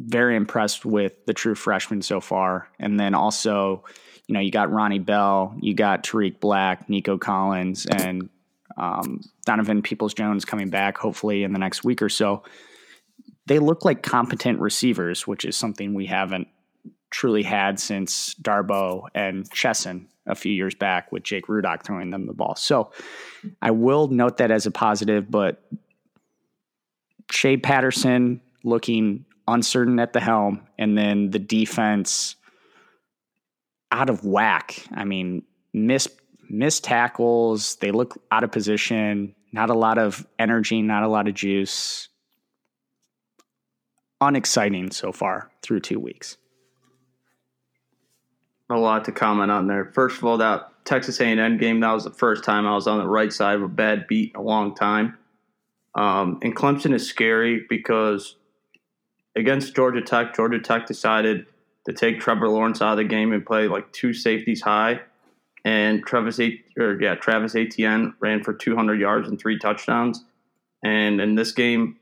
very 0.00 0.36
impressed 0.36 0.84
with 0.84 1.12
the 1.26 1.34
true 1.34 1.54
freshman 1.54 2.02
so 2.02 2.20
far. 2.20 2.68
And 2.78 2.98
then 2.98 3.14
also, 3.14 3.84
you 4.26 4.32
know, 4.34 4.40
you 4.40 4.50
got 4.50 4.72
Ronnie 4.72 4.98
Bell, 4.98 5.54
you 5.60 5.74
got 5.74 6.04
Tarik 6.04 6.40
Black, 6.40 6.88
Nico 6.88 7.18
Collins, 7.18 7.86
and 7.86 8.28
um, 8.76 9.20
Donovan 9.44 9.82
Peoples 9.82 10.14
Jones 10.14 10.44
coming 10.44 10.70
back 10.70 10.96
hopefully 10.96 11.42
in 11.42 11.52
the 11.52 11.58
next 11.58 11.84
week 11.84 12.02
or 12.02 12.08
so. 12.08 12.42
They 13.46 13.58
look 13.58 13.84
like 13.84 14.02
competent 14.02 14.60
receivers, 14.60 15.26
which 15.26 15.44
is 15.44 15.56
something 15.56 15.94
we 15.94 16.06
haven't 16.06 16.48
truly 17.10 17.42
had 17.42 17.80
since 17.80 18.34
Darboh 18.34 19.04
and 19.14 19.50
Chesson 19.50 20.08
a 20.28 20.34
few 20.34 20.52
years 20.52 20.74
back 20.74 21.10
with 21.10 21.22
Jake 21.22 21.46
Rudock 21.46 21.82
throwing 21.82 22.10
them 22.10 22.26
the 22.26 22.32
ball. 22.32 22.54
So 22.54 22.92
I 23.60 23.72
will 23.72 24.08
note 24.08 24.36
that 24.36 24.50
as 24.50 24.66
a 24.66 24.70
positive, 24.70 25.30
but 25.30 25.62
Shea 27.30 27.56
Patterson 27.56 28.40
looking 28.62 29.24
uncertain 29.46 29.98
at 29.98 30.12
the 30.12 30.20
helm, 30.20 30.66
and 30.78 30.96
then 30.96 31.30
the 31.30 31.38
defense 31.38 32.36
out 33.90 34.10
of 34.10 34.24
whack. 34.24 34.86
I 34.94 35.04
mean, 35.04 35.42
miss 35.72 36.08
missed 36.48 36.84
tackles. 36.84 37.76
They 37.76 37.90
look 37.90 38.22
out 38.30 38.44
of 38.44 38.52
position. 38.52 39.34
Not 39.52 39.70
a 39.70 39.74
lot 39.74 39.98
of 39.98 40.26
energy. 40.38 40.82
Not 40.82 41.02
a 41.02 41.08
lot 41.08 41.28
of 41.28 41.34
juice. 41.34 42.08
Unexciting 44.20 44.90
so 44.90 45.12
far 45.12 45.50
through 45.62 45.80
two 45.80 45.98
weeks 45.98 46.36
a 48.70 48.76
lot 48.76 49.04
to 49.06 49.12
comment 49.12 49.50
on 49.50 49.66
there. 49.66 49.86
First 49.86 50.18
of 50.18 50.24
all, 50.24 50.38
that 50.38 50.70
Texas 50.84 51.20
A&M 51.20 51.58
game 51.58 51.80
that 51.80 51.92
was 51.92 52.04
the 52.04 52.10
first 52.10 52.44
time 52.44 52.66
I 52.66 52.74
was 52.74 52.86
on 52.86 52.98
the 52.98 53.06
right 53.06 53.32
side 53.32 53.56
of 53.56 53.62
a 53.62 53.68
bad 53.68 54.06
beat 54.06 54.32
in 54.34 54.40
a 54.40 54.42
long 54.42 54.74
time. 54.74 55.16
Um, 55.94 56.38
and 56.42 56.54
Clemson 56.54 56.94
is 56.94 57.06
scary 57.06 57.66
because 57.68 58.36
against 59.36 59.74
Georgia 59.74 60.02
Tech, 60.02 60.34
Georgia 60.34 60.58
Tech 60.58 60.86
decided 60.86 61.46
to 61.86 61.92
take 61.92 62.20
Trevor 62.20 62.48
Lawrence 62.48 62.82
out 62.82 62.92
of 62.92 62.96
the 62.98 63.04
game 63.04 63.32
and 63.32 63.44
play 63.44 63.68
like 63.68 63.92
two 63.92 64.12
safeties 64.12 64.62
high. 64.62 65.00
And 65.64 66.04
Travis, 66.04 66.38
or 66.78 67.00
yeah, 67.00 67.14
Travis 67.16 67.54
Etienne 67.54 68.14
ran 68.20 68.42
for 68.42 68.52
200 68.52 69.00
yards 69.00 69.28
and 69.28 69.38
three 69.38 69.58
touchdowns. 69.58 70.24
And 70.82 71.20
in 71.20 71.34
this 71.34 71.52
game, 71.52 71.96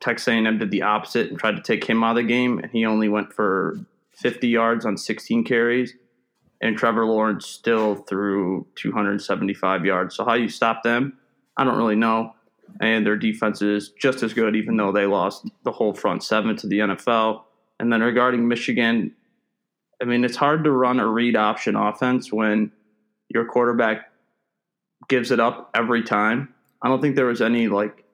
Texas 0.00 0.28
A&M 0.28 0.58
did 0.58 0.70
the 0.70 0.82
opposite 0.82 1.30
and 1.30 1.38
tried 1.38 1.56
to 1.56 1.62
take 1.62 1.84
him 1.84 2.02
out 2.02 2.10
of 2.10 2.16
the 2.16 2.22
game, 2.22 2.58
and 2.58 2.72
he 2.72 2.86
only 2.86 3.08
went 3.08 3.32
for 3.32 3.78
50 4.20 4.48
yards 4.48 4.84
on 4.84 4.96
16 4.96 5.44
carries, 5.44 5.94
and 6.60 6.76
Trevor 6.76 7.06
Lawrence 7.06 7.46
still 7.46 7.96
threw 7.96 8.66
275 8.76 9.84
yards. 9.84 10.14
So 10.14 10.24
how 10.24 10.34
you 10.34 10.48
stop 10.48 10.82
them, 10.82 11.18
I 11.56 11.64
don't 11.64 11.78
really 11.78 11.96
know. 11.96 12.34
And 12.80 13.04
their 13.04 13.16
defense 13.16 13.62
is 13.62 13.90
just 13.98 14.22
as 14.22 14.32
good, 14.32 14.54
even 14.54 14.76
though 14.76 14.92
they 14.92 15.06
lost 15.06 15.48
the 15.64 15.72
whole 15.72 15.94
front 15.94 16.22
seven 16.22 16.56
to 16.56 16.66
the 16.66 16.80
NFL. 16.80 17.42
And 17.78 17.92
then 17.92 18.00
regarding 18.00 18.46
Michigan, 18.46 19.14
I 20.00 20.04
mean, 20.04 20.24
it's 20.24 20.36
hard 20.36 20.64
to 20.64 20.70
run 20.70 21.00
a 21.00 21.06
read 21.06 21.36
option 21.36 21.76
offense 21.76 22.32
when 22.32 22.72
your 23.28 23.46
quarterback 23.46 24.10
gives 25.08 25.30
it 25.30 25.40
up 25.40 25.70
every 25.74 26.02
time. 26.02 26.54
I 26.82 26.88
don't 26.88 27.00
think 27.00 27.16
there 27.16 27.26
was 27.26 27.42
any 27.42 27.68
like, 27.68 28.04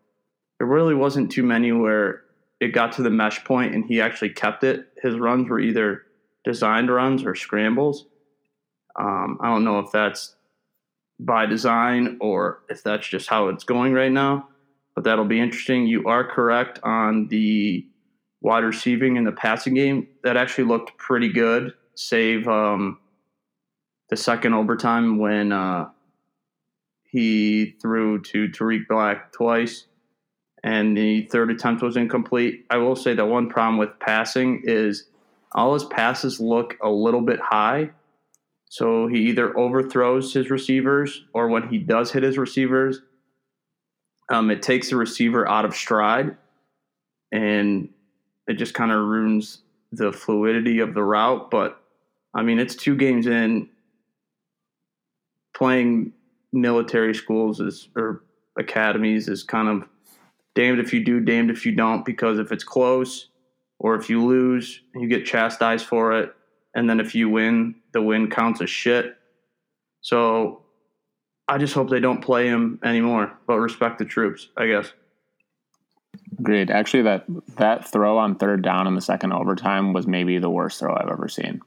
there 0.58 0.66
really 0.66 0.94
wasn't 0.94 1.30
too 1.30 1.42
many 1.42 1.72
where 1.72 2.22
it 2.60 2.68
got 2.68 2.92
to 2.92 3.02
the 3.02 3.10
mesh 3.10 3.44
point 3.44 3.74
and 3.74 3.84
he 3.84 4.00
actually 4.00 4.30
kept 4.30 4.64
it. 4.64 4.86
His 5.02 5.16
runs 5.16 5.48
were 5.48 5.60
either 5.60 6.02
designed 6.44 6.90
runs 6.90 7.24
or 7.24 7.34
scrambles. 7.34 8.06
Um, 8.98 9.38
I 9.42 9.48
don't 9.48 9.64
know 9.64 9.80
if 9.80 9.92
that's 9.92 10.36
by 11.18 11.46
design 11.46 12.18
or 12.20 12.62
if 12.68 12.82
that's 12.82 13.06
just 13.06 13.28
how 13.28 13.48
it's 13.48 13.64
going 13.64 13.92
right 13.92 14.12
now, 14.12 14.48
but 14.94 15.04
that'll 15.04 15.24
be 15.24 15.40
interesting. 15.40 15.86
You 15.86 16.06
are 16.06 16.24
correct 16.24 16.80
on 16.82 17.28
the 17.28 17.86
wide 18.40 18.64
receiving 18.64 19.16
in 19.16 19.24
the 19.24 19.32
passing 19.32 19.74
game. 19.74 20.08
That 20.24 20.36
actually 20.36 20.64
looked 20.64 20.96
pretty 20.98 21.32
good, 21.32 21.74
save 21.94 22.48
um, 22.48 22.98
the 24.08 24.16
second 24.16 24.54
overtime 24.54 25.18
when 25.18 25.52
uh, 25.52 25.88
he 27.04 27.76
threw 27.82 28.22
to 28.22 28.48
Tarik 28.48 28.88
Black 28.88 29.32
twice 29.32 29.86
and 30.66 30.96
the 30.96 31.22
third 31.26 31.52
attempt 31.52 31.80
was 31.80 31.96
incomplete. 31.96 32.66
I 32.70 32.78
will 32.78 32.96
say 32.96 33.14
that 33.14 33.24
one 33.24 33.48
problem 33.48 33.78
with 33.78 33.96
passing 34.00 34.62
is 34.64 35.04
all 35.52 35.74
his 35.74 35.84
passes 35.84 36.40
look 36.40 36.76
a 36.82 36.90
little 36.90 37.20
bit 37.20 37.38
high. 37.38 37.90
So 38.68 39.06
he 39.06 39.28
either 39.28 39.56
overthrows 39.56 40.34
his 40.34 40.50
receivers 40.50 41.22
or 41.32 41.46
when 41.46 41.68
he 41.68 41.78
does 41.78 42.10
hit 42.10 42.24
his 42.24 42.36
receivers, 42.36 43.00
um, 44.28 44.50
it 44.50 44.60
takes 44.60 44.90
the 44.90 44.96
receiver 44.96 45.48
out 45.48 45.64
of 45.64 45.72
stride 45.72 46.36
and 47.30 47.88
it 48.48 48.54
just 48.54 48.74
kind 48.74 48.90
of 48.90 48.98
ruins 48.98 49.58
the 49.92 50.12
fluidity 50.12 50.80
of 50.80 50.94
the 50.94 51.02
route. 51.04 51.48
But 51.48 51.80
I 52.34 52.42
mean, 52.42 52.58
it's 52.58 52.74
two 52.74 52.96
games 52.96 53.28
in 53.28 53.68
playing 55.54 56.12
military 56.52 57.14
schools 57.14 57.60
is 57.60 57.88
or 57.94 58.24
academies 58.58 59.28
is 59.28 59.44
kind 59.44 59.68
of 59.68 59.88
damned 60.56 60.80
if 60.80 60.92
you 60.92 61.04
do, 61.04 61.20
damned 61.20 61.50
if 61.50 61.64
you 61.64 61.72
don't, 61.72 62.04
because 62.04 62.40
if 62.40 62.50
it's 62.50 62.64
close 62.64 63.28
or 63.78 63.94
if 63.94 64.10
you 64.10 64.24
lose, 64.24 64.80
you 64.94 65.06
get 65.06 65.24
chastised 65.24 65.86
for 65.86 66.18
it. 66.18 66.34
And 66.74 66.90
then 66.90 66.98
if 66.98 67.14
you 67.14 67.28
win, 67.28 67.76
the 67.92 68.02
win 68.02 68.28
counts 68.28 68.60
as 68.60 68.68
shit. 68.70 69.16
So 70.00 70.62
I 71.46 71.58
just 71.58 71.74
hope 71.74 71.88
they 71.90 72.00
don't 72.00 72.20
play 72.22 72.48
him 72.48 72.80
anymore, 72.82 73.32
but 73.46 73.58
respect 73.58 73.98
the 73.98 74.04
troops, 74.04 74.48
I 74.56 74.66
guess. 74.66 74.92
Agreed. 76.38 76.70
Actually, 76.70 77.04
that 77.04 77.24
that 77.56 77.88
throw 77.90 78.18
on 78.18 78.36
third 78.36 78.62
down 78.62 78.86
in 78.86 78.94
the 78.94 79.00
second 79.00 79.32
overtime 79.32 79.92
was 79.92 80.06
maybe 80.06 80.38
the 80.38 80.50
worst 80.50 80.78
throw 80.80 80.94
I've 80.94 81.08
ever 81.08 81.28
seen. 81.28 81.60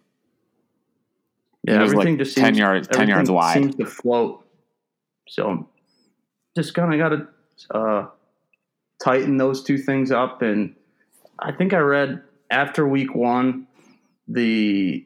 Yeah, 1.63 1.77
It 1.77 1.81
was 1.81 1.91
everything 1.93 2.13
like 2.17 2.25
just 2.25 2.38
10 2.38 2.46
seems, 2.46 2.58
yards- 2.58 2.88
10 2.88 3.08
yards 3.08 3.31
wide. 3.31 3.53
Seems 3.53 3.75
to 3.75 3.86
float. 3.86 4.46
So 5.27 5.69
just 6.55 6.74
kind 6.74 6.93
of 6.93 7.00
got 7.00 7.10
to 7.10 7.77
uh, 7.77 8.08
tighten 9.03 9.38
those 9.38 9.63
two 9.63 9.77
things 9.77 10.12
up. 10.12 10.41
And 10.41 10.75
I 11.39 11.51
think 11.51 11.74
I 11.74 11.79
read 11.79 12.22
after 12.50 12.88
week 12.88 13.15
one, 13.15 13.68
the 14.27 15.06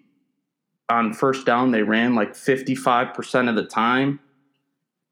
on 0.89 1.13
first 1.13 1.45
down 1.45 1.71
they 1.71 1.83
ran 1.83 2.15
like 2.15 2.35
fifty 2.35 2.75
five 2.75 3.13
percent 3.13 3.50
of 3.50 3.55
the 3.55 3.65
time. 3.65 4.19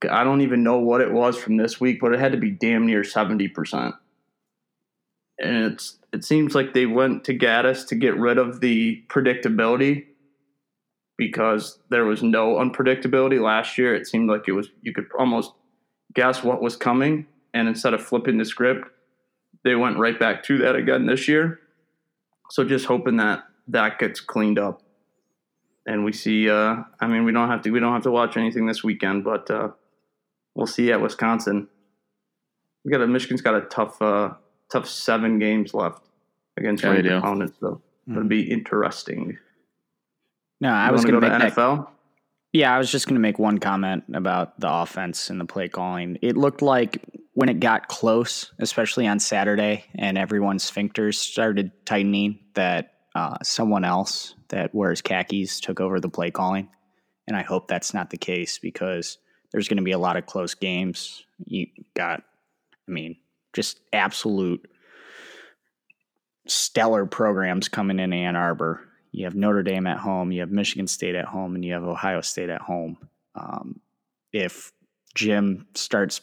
I 0.09 0.23
don't 0.23 0.41
even 0.41 0.63
know 0.63 0.79
what 0.79 1.01
it 1.01 1.11
was 1.11 1.37
from 1.37 1.57
this 1.57 1.79
week, 1.79 1.99
but 2.01 2.13
it 2.13 2.19
had 2.19 2.31
to 2.31 2.37
be 2.37 2.51
damn 2.51 2.85
near 2.85 3.03
seventy 3.03 3.47
percent. 3.47 3.95
And 5.39 5.71
it's 5.73 5.97
it 6.11 6.23
seems 6.25 6.53
like 6.55 6.73
they 6.73 6.85
went 6.85 7.23
to 7.25 7.37
Gattis 7.37 7.87
to 7.87 7.95
get 7.95 8.17
rid 8.17 8.37
of 8.37 8.59
the 8.59 9.03
predictability 9.07 10.05
because 11.17 11.79
there 11.89 12.05
was 12.05 12.21
no 12.23 12.55
unpredictability 12.55 13.39
last 13.39 13.77
year. 13.77 13.95
It 13.95 14.07
seemed 14.07 14.29
like 14.29 14.47
it 14.47 14.53
was 14.53 14.69
you 14.81 14.93
could 14.93 15.07
almost 15.17 15.53
guess 16.13 16.43
what 16.43 16.61
was 16.61 16.75
coming, 16.75 17.27
and 17.53 17.67
instead 17.67 17.93
of 17.93 18.01
flipping 18.01 18.37
the 18.37 18.45
script, 18.45 18.87
they 19.63 19.75
went 19.75 19.97
right 19.97 20.19
back 20.19 20.43
to 20.43 20.57
that 20.59 20.75
again 20.75 21.05
this 21.05 21.27
year. 21.27 21.59
So 22.49 22.63
just 22.63 22.85
hoping 22.85 23.17
that 23.17 23.43
that 23.67 23.99
gets 23.99 24.19
cleaned 24.19 24.59
up, 24.59 24.81
and 25.85 26.03
we 26.03 26.11
see. 26.11 26.49
Uh, 26.49 26.77
I 26.99 27.07
mean, 27.07 27.23
we 27.23 27.31
don't 27.31 27.49
have 27.49 27.61
to 27.63 27.71
we 27.71 27.79
don't 27.79 27.93
have 27.93 28.03
to 28.03 28.11
watch 28.11 28.37
anything 28.37 28.65
this 28.65 28.83
weekend, 28.83 29.23
but 29.23 29.49
uh, 29.49 29.69
we'll 30.55 30.67
see 30.67 30.91
at 30.91 31.01
Wisconsin. 31.01 31.67
We 32.83 32.91
got 32.91 33.01
a 33.01 33.07
Michigan's 33.07 33.41
got 33.41 33.55
a 33.55 33.61
tough 33.61 34.01
uh, 34.01 34.31
tough 34.71 34.87
seven 34.87 35.39
games 35.39 35.73
left 35.73 36.01
against 36.57 36.83
Yeah, 36.83 36.89
they 36.89 36.95
ranked 36.95 37.09
do. 37.09 37.17
opponents, 37.17 37.57
so 37.59 37.81
it'll 38.09 38.23
be 38.23 38.51
interesting. 38.51 39.37
No, 40.59 40.69
I 40.69 40.87
You 40.87 40.91
was 40.91 41.01
wanna 41.01 41.11
going 41.11 41.21
to 41.21 41.27
go 41.27 41.39
make 41.39 41.49
to 41.49 41.55
that 41.55 41.57
NFL. 41.57 41.87
Yeah, 42.53 42.75
I 42.75 42.77
was 42.77 42.91
just 42.91 43.07
going 43.07 43.15
to 43.15 43.21
make 43.21 43.39
one 43.39 43.59
comment 43.59 44.03
about 44.13 44.59
the 44.59 44.71
offense 44.71 45.29
and 45.29 45.39
the 45.39 45.45
play 45.45 45.69
calling. 45.69 46.17
It 46.21 46.35
looked 46.35 46.61
like 46.61 47.01
when 47.41 47.49
it 47.49 47.59
got 47.59 47.87
close, 47.87 48.51
especially 48.59 49.07
on 49.07 49.19
Saturday, 49.19 49.83
and 49.95 50.15
everyone's 50.15 50.69
sphincters 50.69 51.15
started 51.15 51.71
tightening, 51.87 52.37
that 52.53 52.93
uh, 53.15 53.35
someone 53.41 53.83
else 53.83 54.35
that 54.49 54.75
wears 54.75 55.01
khakis 55.01 55.59
took 55.59 55.79
over 55.81 55.99
the 55.99 56.07
play 56.07 56.29
calling. 56.29 56.69
And 57.25 57.35
I 57.35 57.41
hope 57.41 57.67
that's 57.67 57.95
not 57.95 58.11
the 58.11 58.17
case 58.19 58.59
because 58.59 59.17
there's 59.51 59.67
going 59.67 59.77
to 59.77 59.83
be 59.83 59.93
a 59.93 59.97
lot 59.97 60.17
of 60.17 60.27
close 60.27 60.53
games. 60.53 61.25
You 61.43 61.65
got, 61.95 62.21
I 62.87 62.91
mean, 62.91 63.15
just 63.53 63.79
absolute 63.91 64.69
stellar 66.45 67.07
programs 67.07 67.69
coming 67.69 67.99
in 67.99 68.13
Ann 68.13 68.35
Arbor. 68.35 68.87
You 69.11 69.25
have 69.25 69.33
Notre 69.33 69.63
Dame 69.63 69.87
at 69.87 69.97
home, 69.97 70.31
you 70.31 70.41
have 70.41 70.51
Michigan 70.51 70.85
State 70.85 71.15
at 71.15 71.25
home, 71.25 71.55
and 71.55 71.65
you 71.65 71.73
have 71.73 71.85
Ohio 71.85 72.21
State 72.21 72.51
at 72.51 72.61
home. 72.61 72.99
Um, 73.33 73.79
if 74.31 74.71
Jim 75.15 75.65
starts 75.73 76.21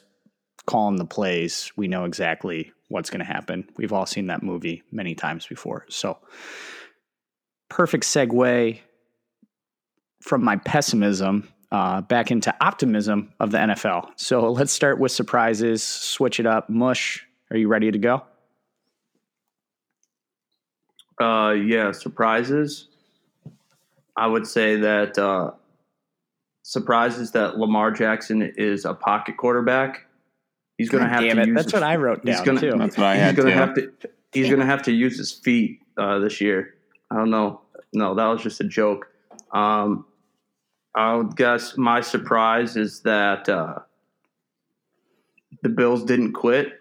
calling 0.69 0.97
the 0.97 1.07
plays, 1.07 1.73
we 1.77 1.89
know 1.89 2.05
exactly 2.05 2.73
what's 2.89 3.09
going 3.09 3.21
to 3.21 3.25
happen. 3.25 3.67
We've 3.79 3.93
all 3.93 4.05
seen 4.05 4.27
that 4.27 4.43
movie 4.43 4.83
many 4.93 5.15
times 5.15 5.47
before. 5.47 5.87
So, 5.89 6.19
perfect 7.71 8.05
segue 8.05 8.79
from 10.21 10.45
my 10.45 10.57
pessimism 10.57 11.49
uh, 11.73 12.03
back 12.03 12.31
into 12.31 12.55
optimism 12.61 13.33
of 13.41 13.51
the 13.51 13.57
NFL. 13.57 14.11
So, 14.17 14.53
let's 14.53 14.71
start 14.71 14.99
with 15.01 15.11
surprises, 15.11 15.83
switch 15.83 16.39
it 16.39 16.45
up. 16.45 16.69
Mush, 16.69 17.27
are 17.51 17.57
you 17.57 17.69
ready 17.69 17.91
to 17.91 17.99
go? 17.99 18.23
Uh, 21.19 21.53
yeah, 21.53 21.93
surprises. 21.93 22.89
I 24.19 24.27
would 24.27 24.47
say 24.47 24.77
that 24.77 25.19
uh, 25.19 25.53
surprises 26.63 27.33
that 27.33 27.57
Lamar 27.57 27.91
Jackson 27.91 28.43
is 28.43 28.85
a 28.85 28.93
pocket 28.93 29.39
quarterback. 29.39 30.05
He's 30.79 30.89
going 30.89 31.03
to 31.03 31.09
have 31.09 31.21
to 31.21 31.27
use. 31.27 31.55
That's 31.55 31.65
his- 31.65 31.73
what 31.73 31.83
I 31.83 31.97
wrote 31.97 32.21
he's 32.25 32.37
down, 32.37 32.45
gonna, 32.45 32.61
too. 32.61 32.73
That's 32.79 32.97
what 32.97 33.07
I 33.07 33.27
he's 33.27 33.37
gonna 33.37 33.53
have 33.53 33.75
to. 33.75 33.93
He's 34.33 34.47
going 34.47 34.61
to 34.61 34.67
have 34.67 34.83
to 34.85 34.93
use 34.93 35.19
his 35.19 35.33
feet 35.33 35.81
uh, 35.99 36.21
this 36.21 36.41
year. 36.41 36.75
I 37.11 37.17
don't 37.17 37.31
know. 37.31 37.63
No, 37.93 38.15
that 38.15 38.27
was 38.27 38.43
just 38.43 38.61
a 38.61 38.65
joke. 38.65 39.09
Um, 39.53 40.07
I 40.95 41.15
would 41.15 41.37
guess 41.37 41.77
my 41.77 42.01
surprise 42.01 42.77
is 42.77 43.01
that 43.03 43.49
uh, 43.49 43.81
the 45.63 45.69
Bills 45.69 46.05
didn't 46.05 46.33
quit, 46.33 46.81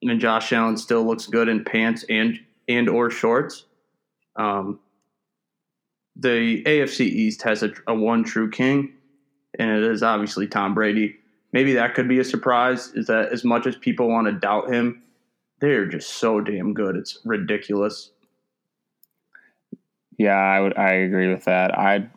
and 0.00 0.20
Josh 0.20 0.52
Allen 0.52 0.76
still 0.76 1.04
looks 1.04 1.26
good 1.26 1.48
in 1.48 1.64
pants 1.64 2.04
and 2.08 2.38
and 2.68 2.88
or 2.88 3.10
shorts. 3.10 3.64
Um, 4.36 4.80
the 6.16 6.62
AFC 6.64 7.00
East 7.00 7.42
has 7.42 7.62
a, 7.62 7.72
a 7.86 7.94
one 7.94 8.22
true 8.24 8.50
king, 8.50 8.94
and 9.58 9.70
it 9.70 9.82
is 9.82 10.02
obviously 10.02 10.46
Tom 10.46 10.74
Brady. 10.74 11.16
Maybe 11.52 11.74
that 11.74 11.94
could 11.94 12.08
be 12.08 12.18
a 12.18 12.24
surprise. 12.24 12.92
Is 12.94 13.06
that 13.06 13.32
as 13.32 13.44
much 13.44 13.66
as 13.66 13.76
people 13.76 14.08
want 14.08 14.26
to 14.26 14.32
doubt 14.32 14.72
him, 14.72 15.02
they're 15.60 15.86
just 15.86 16.10
so 16.14 16.40
damn 16.40 16.74
good. 16.74 16.96
It's 16.96 17.18
ridiculous. 17.24 18.10
Yeah, 20.18 20.36
I 20.36 20.60
would. 20.60 20.76
I 20.76 20.92
agree 20.94 21.28
with 21.28 21.44
that. 21.44 21.76
I 21.78 22.08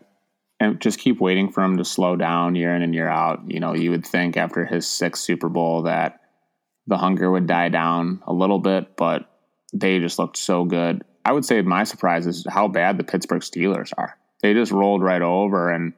and 0.59 0.79
just 0.79 0.99
keep 0.99 1.19
waiting 1.19 1.51
for 1.51 1.63
him 1.63 1.77
to 1.77 1.85
slow 1.85 2.15
down 2.15 2.55
year 2.55 2.75
in 2.75 2.81
and 2.81 2.93
year 2.93 3.07
out. 3.07 3.41
You 3.47 3.59
know, 3.59 3.73
you 3.73 3.91
would 3.91 4.05
think 4.05 4.37
after 4.37 4.65
his 4.65 4.87
sixth 4.87 5.23
Super 5.23 5.49
Bowl 5.49 5.83
that 5.83 6.21
the 6.87 6.97
hunger 6.97 7.29
would 7.29 7.47
die 7.47 7.69
down 7.69 8.21
a 8.25 8.33
little 8.33 8.59
bit, 8.59 8.95
but 8.95 9.29
they 9.73 9.99
just 9.99 10.19
looked 10.19 10.37
so 10.37 10.63
good. 10.63 11.03
I 11.25 11.31
would 11.31 11.45
say 11.45 11.61
my 11.61 11.83
surprise 11.83 12.27
is 12.27 12.45
how 12.49 12.67
bad 12.67 12.97
the 12.97 13.03
Pittsburgh 13.03 13.41
Steelers 13.41 13.91
are. 13.97 14.17
They 14.41 14.53
just 14.53 14.71
rolled 14.71 15.01
right 15.01 15.21
over, 15.21 15.71
and 15.71 15.93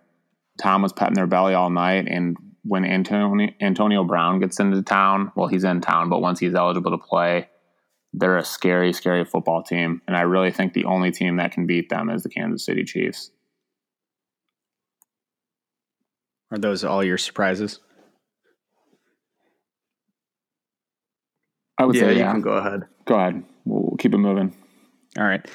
Tom 0.62 0.82
was 0.82 0.94
petting 0.94 1.16
their 1.16 1.28
belly 1.28 1.54
all 1.54 1.70
night. 1.70 2.08
And 2.08 2.38
when 2.68 2.84
Antonio, 2.86 3.50
Antonio 3.62 4.04
Brown 4.04 4.40
gets 4.40 4.60
into 4.60 4.82
town, 4.82 5.32
well, 5.36 5.48
he's 5.48 5.64
in 5.64 5.82
town, 5.82 6.10
but 6.10 6.20
once 6.20 6.40
he's 6.40 6.54
eligible 6.54 6.92
to 6.92 6.98
play, 6.98 7.50
they're 8.14 8.38
a 8.38 8.44
scary, 8.44 8.94
scary 8.94 9.24
football 9.24 9.64
team. 9.64 10.02
And 10.08 10.16
I 10.16 10.22
really 10.22 10.52
think 10.52 10.74
the 10.74 10.86
only 10.86 11.12
team 11.12 11.38
that 11.38 11.52
can 11.52 11.66
beat 11.66 11.90
them 11.90 12.10
is 12.10 12.24
the 12.24 12.30
Kansas 12.30 12.66
City 12.66 12.84
Chiefs. 12.84 13.32
Are 16.52 16.58
those 16.58 16.84
all 16.84 17.04
your 17.04 17.18
surprises? 17.18 17.80
I 21.78 21.86
would 21.86 21.96
yeah, 21.96 22.04
say, 22.04 22.18
you 22.18 22.24
can 22.24 22.42
go 22.42 22.54
ahead. 22.54 22.84
Go 23.06 23.16
ahead. 23.16 23.44
We'll 23.66 23.98
keep 23.98 24.14
it 24.14 24.18
moving. 24.18 24.56
All 25.18 25.26
right. 25.26 25.46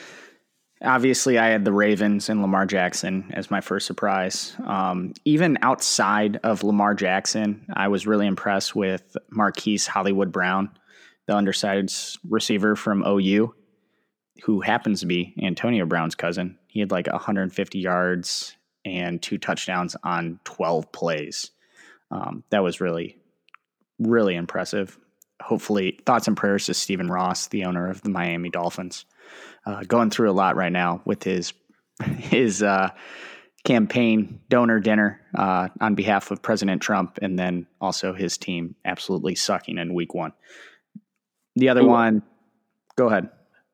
Obviously, 0.84 1.38
I 1.38 1.48
had 1.48 1.64
the 1.64 1.72
Ravens 1.72 2.28
and 2.28 2.42
Lamar 2.42 2.66
Jackson 2.66 3.30
as 3.34 3.52
my 3.52 3.60
first 3.60 3.86
surprise. 3.86 4.56
Um, 4.64 5.12
even 5.24 5.56
outside 5.62 6.40
of 6.42 6.64
Lamar 6.64 6.94
Jackson, 6.94 7.64
I 7.72 7.86
was 7.86 8.06
really 8.06 8.26
impressed 8.26 8.74
with 8.74 9.16
Marquise 9.30 9.86
Hollywood 9.86 10.32
Brown, 10.32 10.70
the 11.26 11.36
undersized 11.36 12.18
receiver 12.28 12.74
from 12.74 13.04
OU, 13.06 13.54
who 14.42 14.60
happens 14.60 15.00
to 15.00 15.06
be 15.06 15.34
Antonio 15.40 15.86
Brown's 15.86 16.16
cousin. 16.16 16.58
He 16.66 16.80
had 16.80 16.90
like 16.90 17.06
150 17.06 17.78
yards 17.78 18.56
and 18.84 19.22
two 19.22 19.38
touchdowns 19.38 19.94
on 20.02 20.40
12 20.42 20.90
plays. 20.90 21.52
Um, 22.10 22.42
that 22.50 22.64
was 22.64 22.80
really, 22.80 23.18
really 24.00 24.34
impressive. 24.34 24.98
Hopefully, 25.40 26.00
thoughts 26.06 26.26
and 26.26 26.36
prayers 26.36 26.66
to 26.66 26.74
Stephen 26.74 27.08
Ross, 27.08 27.46
the 27.46 27.66
owner 27.66 27.88
of 27.88 28.02
the 28.02 28.10
Miami 28.10 28.50
Dolphins 28.50 29.04
uh, 29.66 29.82
going 29.84 30.10
through 30.10 30.30
a 30.30 30.32
lot 30.32 30.56
right 30.56 30.72
now 30.72 31.02
with 31.04 31.22
his 31.22 31.52
his 32.18 32.62
uh, 32.62 32.90
campaign 33.64 34.40
donor 34.48 34.80
dinner 34.80 35.20
uh, 35.36 35.68
on 35.80 35.94
behalf 35.94 36.30
of 36.30 36.42
President 36.42 36.82
Trump, 36.82 37.18
and 37.22 37.38
then 37.38 37.66
also 37.80 38.12
his 38.12 38.36
team 38.38 38.74
absolutely 38.84 39.34
sucking 39.34 39.78
in 39.78 39.94
Week 39.94 40.14
One. 40.14 40.32
The 41.56 41.68
other 41.68 41.82
Ooh. 41.82 41.86
one, 41.88 42.22
go 42.96 43.06
ahead. 43.08 43.28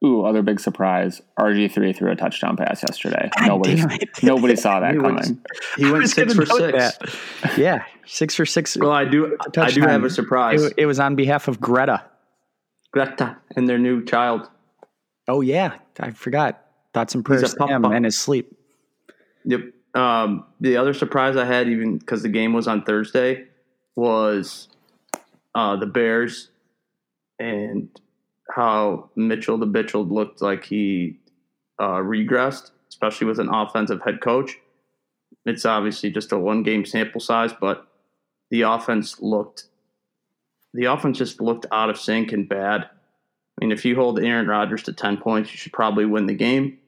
Ooh, 0.05 0.25
other 0.25 0.43
big 0.43 0.61
surprise. 0.61 1.21
RG3 1.41 1.97
threw 1.97 2.13
a 2.13 2.15
touchdown 2.15 2.57
pass 2.57 2.83
yesterday. 2.83 3.31
God 3.37 3.49
nobody, 3.49 3.83
nobody 4.23 4.55
saw 4.55 4.79
that 4.79 4.93
He 4.93 4.99
went- 4.99 5.21
coming. 5.23 5.45
He 5.77 5.91
went 5.91 6.09
six 6.09 6.35
for 6.35 6.47
six. 6.47 6.99
that. 6.99 7.15
Yeah, 7.59 7.85
six 8.07 8.35
for 8.37 8.47
six. 8.47 8.77
Well, 8.77 8.93
I 8.93 9.05
do. 9.05 9.37
I 9.41 9.45
do 9.47 9.51
Touchdown. 9.51 9.89
have 9.89 10.05
a 10.05 10.11
surprise. 10.11 10.63
It, 10.63 10.75
it 10.77 10.87
was 10.87 11.01
on 11.01 11.17
behalf 11.17 11.49
of 11.49 11.61
Greta. 11.61 12.05
Greta 12.93 13.39
and 13.57 13.69
their 13.69 13.79
new 13.79 14.05
child. 14.05 14.49
Oh 15.29 15.43
yeah, 15.43 15.75
I 16.01 16.11
forgot. 16.11 16.65
Thoughts 16.95 17.15
and 17.15 17.25
prayers 17.25 17.55
to 17.55 17.67
him 17.67 17.85
and 17.85 18.05
his 18.05 18.19
sleep. 18.19 18.57
Yep. 19.45 19.61
Um, 19.95 20.45
the 20.61 20.77
other 20.77 20.95
surprise 20.95 21.37
I 21.37 21.45
had, 21.45 21.69
even 21.69 21.99
because 21.99 22.23
the 22.23 22.29
game 22.29 22.55
was 22.55 22.67
on 22.67 22.83
Thursday, 22.83 23.47
was 23.95 24.69
uh, 25.55 25.77
the 25.77 25.87
Bears 25.87 26.51
and 27.39 27.89
how 28.51 29.11
Mitchell 29.17 29.59
the 29.59 29.67
Bitchell 29.67 30.11
looked 30.11 30.41
like 30.41 30.65
he 30.65 31.19
uh, 31.79 31.99
regressed, 31.99 32.71
especially 32.89 33.27
with 33.27 33.39
an 33.39 33.49
offensive 33.49 34.01
head 34.05 34.21
coach. 34.21 34.59
It's 35.45 35.65
obviously 35.65 36.11
just 36.11 36.33
a 36.33 36.39
one 36.39 36.63
game 36.63 36.85
sample 36.85 37.21
size, 37.21 37.53
but 37.59 37.87
the 38.51 38.63
offense 38.63 39.21
looked 39.21 39.65
the 40.75 40.85
offense 40.85 41.19
just 41.19 41.41
looked 41.41 41.67
out 41.73 41.91
of 41.91 41.99
sync 41.99 42.33
and 42.33 42.49
bad. 42.49 42.89
I 43.59 43.65
mean, 43.65 43.73
if 43.73 43.85
you 43.85 43.97
hold 43.97 44.21
Aaron 44.21 44.47
Rodgers 44.47 44.85
to 44.85 44.93
10 44.93 45.17
points, 45.17 45.51
you 45.51 45.57
should 45.57 45.73
probably 45.73 46.05
win 46.05 46.27
the 46.27 46.35
game. 46.35 46.79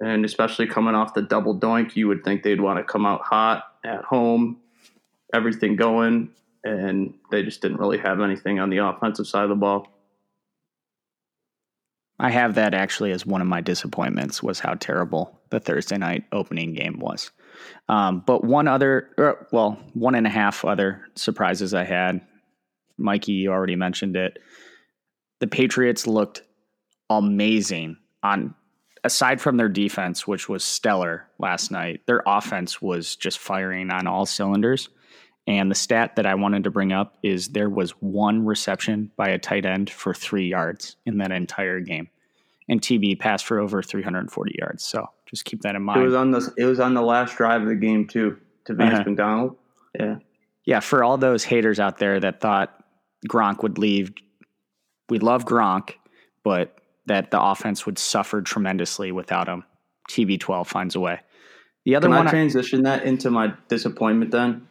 And 0.00 0.24
especially 0.24 0.66
coming 0.66 0.94
off 0.94 1.14
the 1.14 1.22
double 1.22 1.58
doink, 1.58 1.94
you 1.94 2.08
would 2.08 2.24
think 2.24 2.42
they'd 2.42 2.60
want 2.60 2.78
to 2.78 2.84
come 2.84 3.06
out 3.06 3.22
hot 3.22 3.64
at 3.84 4.02
home, 4.04 4.58
everything 5.32 5.76
going. 5.76 6.30
And 6.64 7.14
they 7.30 7.44
just 7.44 7.62
didn't 7.62 7.78
really 7.78 7.98
have 7.98 8.20
anything 8.20 8.58
on 8.58 8.70
the 8.70 8.78
offensive 8.78 9.28
side 9.28 9.44
of 9.44 9.50
the 9.50 9.54
ball. 9.54 9.86
I 12.18 12.30
have 12.30 12.56
that 12.56 12.74
actually 12.74 13.12
as 13.12 13.24
one 13.24 13.40
of 13.40 13.46
my 13.46 13.60
disappointments 13.60 14.42
was 14.42 14.58
how 14.58 14.74
terrible 14.74 15.38
the 15.50 15.60
Thursday 15.60 15.98
night 15.98 16.24
opening 16.32 16.72
game 16.72 16.98
was. 16.98 17.30
Um, 17.88 18.22
but 18.26 18.42
one 18.42 18.66
other, 18.66 19.10
or, 19.16 19.46
well, 19.52 19.78
one 19.94 20.14
and 20.14 20.26
a 20.26 20.30
half 20.30 20.64
other 20.64 21.06
surprises 21.14 21.72
I 21.72 21.84
had. 21.84 22.20
Mikey, 22.98 23.32
you 23.32 23.52
already 23.52 23.76
mentioned 23.76 24.16
it. 24.16 24.38
The 25.40 25.46
Patriots 25.46 26.06
looked 26.06 26.42
amazing 27.10 27.96
on 28.22 28.54
aside 29.04 29.40
from 29.40 29.56
their 29.56 29.68
defense, 29.68 30.26
which 30.26 30.48
was 30.48 30.64
stellar 30.64 31.28
last 31.38 31.70
night. 31.70 32.00
Their 32.06 32.22
offense 32.26 32.82
was 32.82 33.14
just 33.16 33.38
firing 33.38 33.90
on 33.90 34.06
all 34.06 34.26
cylinders. 34.26 34.88
And 35.46 35.70
the 35.70 35.76
stat 35.76 36.16
that 36.16 36.26
I 36.26 36.34
wanted 36.34 36.64
to 36.64 36.70
bring 36.70 36.92
up 36.92 37.16
is 37.22 37.48
there 37.48 37.70
was 37.70 37.92
one 37.92 38.44
reception 38.44 39.12
by 39.16 39.28
a 39.28 39.38
tight 39.38 39.64
end 39.64 39.90
for 39.90 40.12
three 40.12 40.48
yards 40.48 40.96
in 41.06 41.18
that 41.18 41.30
entire 41.30 41.78
game. 41.78 42.08
And 42.68 42.80
TB 42.80 43.20
passed 43.20 43.46
for 43.46 43.60
over 43.60 43.80
340 43.80 44.56
yards. 44.58 44.82
So 44.84 45.06
just 45.26 45.44
keep 45.44 45.62
that 45.62 45.76
in 45.76 45.82
mind. 45.82 46.00
It 46.00 46.04
was 46.04 46.14
on 46.14 46.32
the 46.32 46.52
it 46.58 46.64
was 46.64 46.80
on 46.80 46.94
the 46.94 47.02
last 47.02 47.36
drive 47.36 47.62
of 47.62 47.68
the 47.68 47.76
game 47.76 48.08
too 48.08 48.38
to 48.64 48.74
Vance 48.74 48.94
Uh-huh. 48.94 49.04
McDonald. 49.10 49.56
Yeah. 49.96 50.16
yeah, 50.64 50.80
for 50.80 51.04
all 51.04 51.16
those 51.16 51.44
haters 51.44 51.78
out 51.78 51.98
there 51.98 52.18
that 52.18 52.40
thought 52.40 52.84
Gronk 53.28 53.62
would 53.62 53.78
leave, 53.78 54.12
we 55.08 55.18
love 55.18 55.44
Gronk, 55.44 55.94
but 56.42 56.78
that 57.06 57.30
the 57.30 57.40
offense 57.40 57.86
would 57.86 57.98
suffer 57.98 58.42
tremendously 58.42 59.12
without 59.12 59.48
him. 59.48 59.64
TB12 60.10 60.66
finds 60.66 60.94
a 60.94 61.00
way. 61.00 61.20
The 61.84 61.94
other 61.94 62.08
Can 62.08 62.16
one, 62.16 62.26
I 62.26 62.30
I- 62.30 62.32
transition 62.32 62.82
that 62.82 63.04
into 63.04 63.30
my 63.30 63.52
disappointment 63.68 64.30
then? 64.32 64.66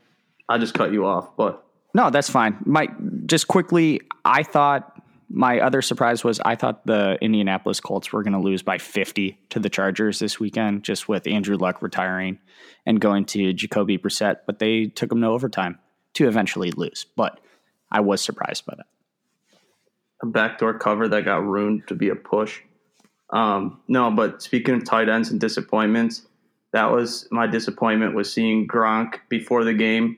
I 0.48 0.58
just 0.58 0.74
cut 0.74 0.92
you 0.92 1.06
off, 1.06 1.36
but 1.38 1.66
no, 1.94 2.10
that's 2.10 2.30
fine. 2.30 2.58
Mike, 2.66 2.92
just 3.26 3.48
quickly, 3.48 4.02
I 4.26 4.44
thought 4.44 5.02
my 5.30 5.60
other 5.60 5.82
surprise 5.82 6.24
was 6.24 6.40
I 6.42 6.56
thought 6.56 6.86
the 6.86 7.18
Indianapolis 7.22 7.80
Colts 7.80 8.12
were 8.14 8.22
going 8.22 8.34
to 8.34 8.40
lose 8.40 8.62
by 8.62 8.78
50 8.78 9.40
to 9.50 9.60
the 9.60 9.70
Chargers 9.70 10.20
this 10.20 10.40
weekend, 10.40 10.84
just 10.84 11.08
with 11.10 11.26
Andrew 11.26 11.56
Luck 11.58 11.82
retiring 11.82 12.38
and 12.86 13.00
going 13.02 13.26
to 13.26 13.54
Jacoby 13.54 13.98
Brissett, 13.98 14.42
but 14.46 14.60
they 14.60 14.86
took 14.86 15.10
them 15.10 15.22
to 15.22 15.28
overtime 15.28 15.80
to 16.14 16.28
eventually 16.28 16.70
lose. 16.72 17.06
But 17.16 17.40
I 17.92 18.02
was 18.02 18.22
surprised 18.22 18.66
by 18.66 18.76
that. 18.78 18.86
A 20.22 20.26
backdoor 20.26 20.80
cover 20.80 21.08
that 21.08 21.26
got 21.26 21.44
ruined 21.44 21.88
to 21.88 21.96
be 21.96 22.10
a 22.10 22.16
push. 22.16 22.62
Um, 23.32 23.82
no, 23.88 24.12
but 24.12 24.42
speaking 24.42 24.76
of 24.76 24.86
tight 24.86 25.10
ends 25.10 25.32
and 25.32 25.40
disappointments, 25.40 26.28
that 26.74 26.92
was 26.92 27.28
my 27.32 27.48
disappointment 27.48 28.16
was 28.16 28.32
seeing 28.32 28.68
Gronk 28.68 29.20
before 29.30 29.64
the 29.64 29.74
game 29.74 30.18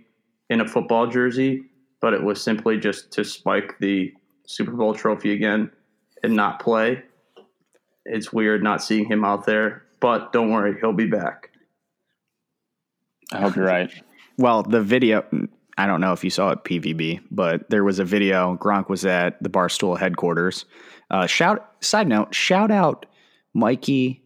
in 0.49 0.62
a 0.62 0.67
football 0.67 1.07
jersey, 1.07 1.63
but 2.01 2.13
it 2.13 2.23
was 2.23 2.41
simply 2.41 2.79
just 2.79 3.12
to 3.12 3.23
spike 3.23 3.77
the 3.79 4.13
Super 4.45 4.71
Bowl 4.71 4.93
trophy 4.93 5.33
again 5.33 5.71
and 6.23 6.36
not 6.36 6.60
play. 6.60 7.03
It's 8.05 8.31
weird 8.31 8.63
not 8.63 8.81
seeing 8.81 9.05
him 9.05 9.23
out 9.23 9.45
there, 9.45 9.83
but 9.99 10.31
don't 10.31 10.51
worry, 10.51 10.77
he'll 10.79 10.93
be 10.93 11.07
back. 11.07 11.49
I 13.31 13.41
hope 13.41 13.55
you're 13.55 13.65
right. 13.65 13.91
Well, 14.38 14.63
the 14.63 14.81
video, 14.81 15.25
I 15.77 15.85
don't 15.85 16.01
know 16.01 16.11
if 16.13 16.23
you 16.23 16.29
saw 16.29 16.49
it 16.51 16.63
PVB, 16.63 17.21
but 17.29 17.69
there 17.69 17.83
was 17.83 17.99
a 17.99 18.03
video. 18.03 18.57
Gronk 18.59 18.89
was 18.89 19.05
at 19.05 19.41
the 19.43 19.49
Barstool 19.49 19.97
headquarters. 19.97 20.65
Uh, 21.11 21.27
shout, 21.27 21.69
side 21.81 22.07
note, 22.07 22.33
shout 22.33 22.71
out 22.71 23.05
Mikey, 23.53 24.23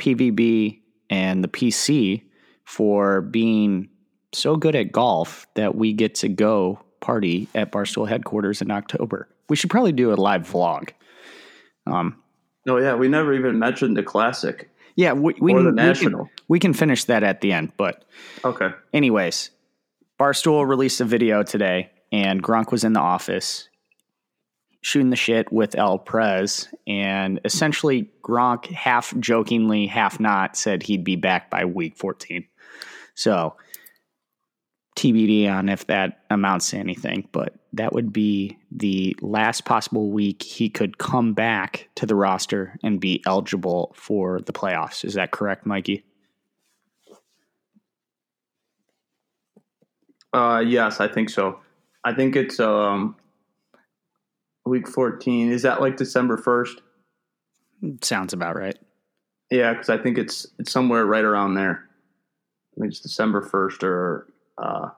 PVB, 0.00 0.80
and 1.10 1.44
the 1.44 1.48
PC 1.48 2.22
for 2.64 3.20
being 3.20 3.88
so 4.32 4.56
good 4.56 4.74
at 4.74 4.92
golf 4.92 5.46
that 5.54 5.74
we 5.74 5.92
get 5.92 6.14
to 6.16 6.28
go 6.28 6.80
party 7.00 7.48
at 7.54 7.70
Barstool 7.72 8.08
headquarters 8.08 8.62
in 8.62 8.70
October. 8.70 9.28
We 9.48 9.56
should 9.56 9.70
probably 9.70 9.92
do 9.92 10.12
a 10.12 10.14
live 10.16 10.42
vlog. 10.42 10.90
Um, 11.86 12.16
Oh 12.68 12.76
yeah, 12.76 12.94
we 12.94 13.08
never 13.08 13.32
even 13.34 13.58
mentioned 13.58 13.96
the 13.96 14.04
classic 14.04 14.70
yeah, 14.94 15.12
we, 15.14 15.34
we, 15.40 15.52
or 15.52 15.62
the 15.62 15.70
we 15.70 15.76
can- 15.76 15.86
national. 15.86 16.30
we 16.48 16.58
can 16.60 16.72
finish 16.74 17.04
that 17.06 17.22
at 17.24 17.40
the 17.40 17.52
end, 17.52 17.72
but 17.76 18.04
Okay. 18.44 18.70
Anyways, 18.92 19.50
Barstool 20.22 20.68
released 20.68 21.00
a 21.00 21.04
video 21.04 21.42
today, 21.42 21.90
and 22.12 22.40
Gronk 22.40 22.70
was 22.70 22.84
in 22.84 22.92
the 22.92 23.00
office 23.00 23.68
shooting 24.80 25.10
the 25.10 25.16
shit 25.16 25.52
with 25.52 25.74
El 25.74 25.98
Prez, 25.98 26.68
and 26.86 27.40
essentially 27.44 28.08
Gronk, 28.22 28.66
half 28.66 29.18
jokingly, 29.18 29.88
half 29.88 30.20
not, 30.20 30.56
said 30.56 30.84
he'd 30.84 31.02
be 31.02 31.16
back 31.16 31.50
by 31.50 31.64
week 31.64 31.96
14. 31.96 32.46
So 33.16 33.56
TBD 34.94 35.52
on 35.52 35.68
if 35.68 35.88
that 35.88 36.20
amounts 36.30 36.70
to 36.70 36.76
anything, 36.76 37.28
but 37.32 37.54
that 37.72 37.92
would 37.92 38.12
be 38.12 38.58
the 38.70 39.16
last 39.22 39.64
possible 39.64 40.08
week 40.10 40.44
he 40.44 40.68
could 40.68 40.98
come 40.98 41.32
back 41.32 41.88
to 41.96 42.06
the 42.06 42.14
roster 42.14 42.78
and 42.84 43.00
be 43.00 43.24
eligible 43.26 43.92
for 43.96 44.40
the 44.40 44.52
playoffs. 44.52 45.04
Is 45.04 45.14
that 45.14 45.32
correct, 45.32 45.66
Mikey? 45.66 46.04
Uh, 50.32 50.62
yes, 50.66 51.00
I 51.00 51.08
think 51.08 51.28
so. 51.30 51.58
I 52.04 52.12
think 52.14 52.36
it's 52.36 52.58
um, 52.58 53.16
week 54.64 54.88
14. 54.88 55.52
Is 55.52 55.62
that 55.62 55.80
like 55.80 55.96
December 55.96 56.36
1st? 56.36 56.80
Sounds 58.02 58.32
about 58.32 58.56
right. 58.56 58.78
Yeah, 59.50 59.72
because 59.72 59.90
I 59.90 59.98
think 59.98 60.16
it's 60.16 60.46
it's 60.58 60.72
somewhere 60.72 61.04
right 61.04 61.24
around 61.24 61.54
there. 61.54 61.88
I 62.76 62.80
think 62.80 62.92
it's 62.92 63.00
December 63.00 63.42
1st 63.42 63.82
or 63.82 64.32
uh, 64.56 64.88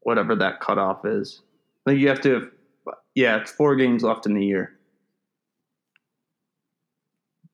whatever 0.00 0.36
that 0.36 0.60
cutoff 0.60 1.04
is. 1.04 1.42
I 1.86 1.90
think 1.90 2.00
you 2.00 2.08
have 2.08 2.20
to, 2.20 2.50
yeah, 3.14 3.38
it's 3.38 3.50
four 3.50 3.74
games 3.74 4.04
left 4.04 4.26
in 4.26 4.34
the 4.34 4.44
year. 4.44 4.78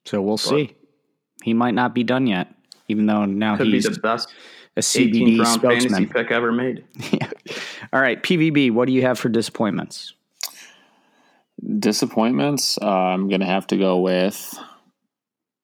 So 0.05 0.21
we'll 0.21 0.37
see. 0.37 0.75
He 1.43 1.53
might 1.53 1.73
not 1.73 1.95
be 1.95 2.03
done 2.03 2.27
yet, 2.27 2.53
even 2.87 3.07
though 3.07 3.25
now 3.25 3.57
Could 3.57 3.65
be 3.65 3.73
he's 3.73 3.85
the 3.85 3.99
best 3.99 4.33
a 4.77 4.79
18th 4.79 5.11
CBD 5.11 5.39
round 5.39 5.61
fantasy 5.61 5.89
spokesman. 5.89 6.09
pick 6.09 6.31
ever 6.31 6.51
made. 6.51 6.85
All 7.93 7.99
right, 7.99 8.21
PVB, 8.21 8.71
what 8.71 8.87
do 8.87 8.93
you 8.93 9.01
have 9.01 9.17
for 9.17 9.29
disappointments? 9.29 10.13
Disappointments. 11.79 12.77
Uh, 12.81 12.85
I'm 12.87 13.27
going 13.27 13.41
to 13.41 13.47
have 13.47 13.65
to 13.67 13.77
go 13.77 13.99
with 13.99 14.57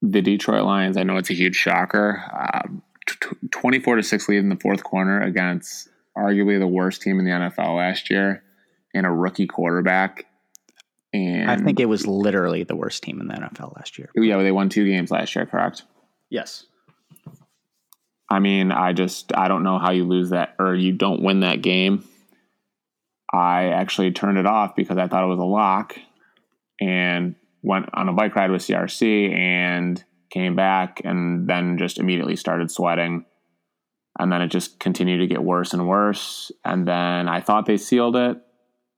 the 0.01 0.21
Detroit 0.21 0.65
Lions. 0.65 0.97
I 0.97 1.03
know 1.03 1.17
it's 1.17 1.29
a 1.29 1.35
huge 1.35 1.55
shocker. 1.55 2.23
Um, 2.33 2.81
t- 3.07 3.15
t- 3.21 3.47
24 3.51 3.97
to 3.97 4.03
6 4.03 4.29
lead 4.29 4.37
in 4.39 4.49
the 4.49 4.57
fourth 4.57 4.83
quarter 4.83 5.21
against 5.21 5.89
arguably 6.17 6.59
the 6.59 6.67
worst 6.67 7.01
team 7.01 7.19
in 7.19 7.25
the 7.25 7.31
NFL 7.31 7.77
last 7.77 8.09
year 8.09 8.43
and 8.93 9.05
a 9.05 9.11
rookie 9.11 9.47
quarterback. 9.47 10.25
And 11.13 11.49
I 11.49 11.57
think 11.57 11.79
it 11.79 11.85
was 11.85 12.07
literally 12.07 12.63
the 12.63 12.75
worst 12.75 13.03
team 13.03 13.21
in 13.21 13.27
the 13.27 13.35
NFL 13.35 13.75
last 13.75 13.99
year. 13.99 14.09
yeah, 14.15 14.41
they 14.41 14.51
won 14.51 14.69
two 14.69 14.85
games 14.85 15.11
last 15.11 15.35
year, 15.35 15.45
correct? 15.45 15.83
Yes. 16.31 16.65
I 18.29 18.39
mean, 18.39 18.71
I 18.71 18.93
just 18.93 19.35
I 19.35 19.47
don't 19.47 19.63
know 19.63 19.79
how 19.79 19.91
you 19.91 20.05
lose 20.05 20.31
that 20.31 20.55
or 20.59 20.75
you 20.75 20.91
don't 20.91 21.21
win 21.21 21.41
that 21.41 21.61
game. 21.61 22.03
I 23.31 23.69
actually 23.69 24.11
turned 24.11 24.37
it 24.37 24.45
off 24.45 24.75
because 24.75 24.97
I 24.97 25.07
thought 25.07 25.23
it 25.23 25.27
was 25.27 25.39
a 25.39 25.43
lock 25.43 25.97
and 26.79 27.35
went 27.63 27.89
on 27.93 28.09
a 28.09 28.13
bike 28.13 28.35
ride 28.35 28.51
with 28.51 28.61
CRC 28.61 29.33
and 29.33 30.03
came 30.29 30.55
back 30.55 31.01
and 31.03 31.47
then 31.47 31.77
just 31.77 31.97
immediately 31.97 32.35
started 32.35 32.69
sweating. 32.69 33.25
And 34.19 34.31
then 34.31 34.41
it 34.41 34.49
just 34.49 34.79
continued 34.79 35.19
to 35.19 35.27
get 35.27 35.43
worse 35.43 35.73
and 35.73 35.87
worse. 35.87 36.51
And 36.63 36.87
then 36.87 37.27
I 37.27 37.41
thought 37.41 37.65
they 37.65 37.77
sealed 37.77 38.15
it 38.15 38.37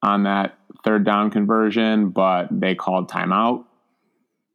on 0.04 0.24
that 0.24 0.58
third 0.84 1.06
down 1.06 1.32
conversion, 1.32 2.10
but 2.10 2.48
they 2.52 2.76
called 2.76 3.10
timeout. 3.10 3.64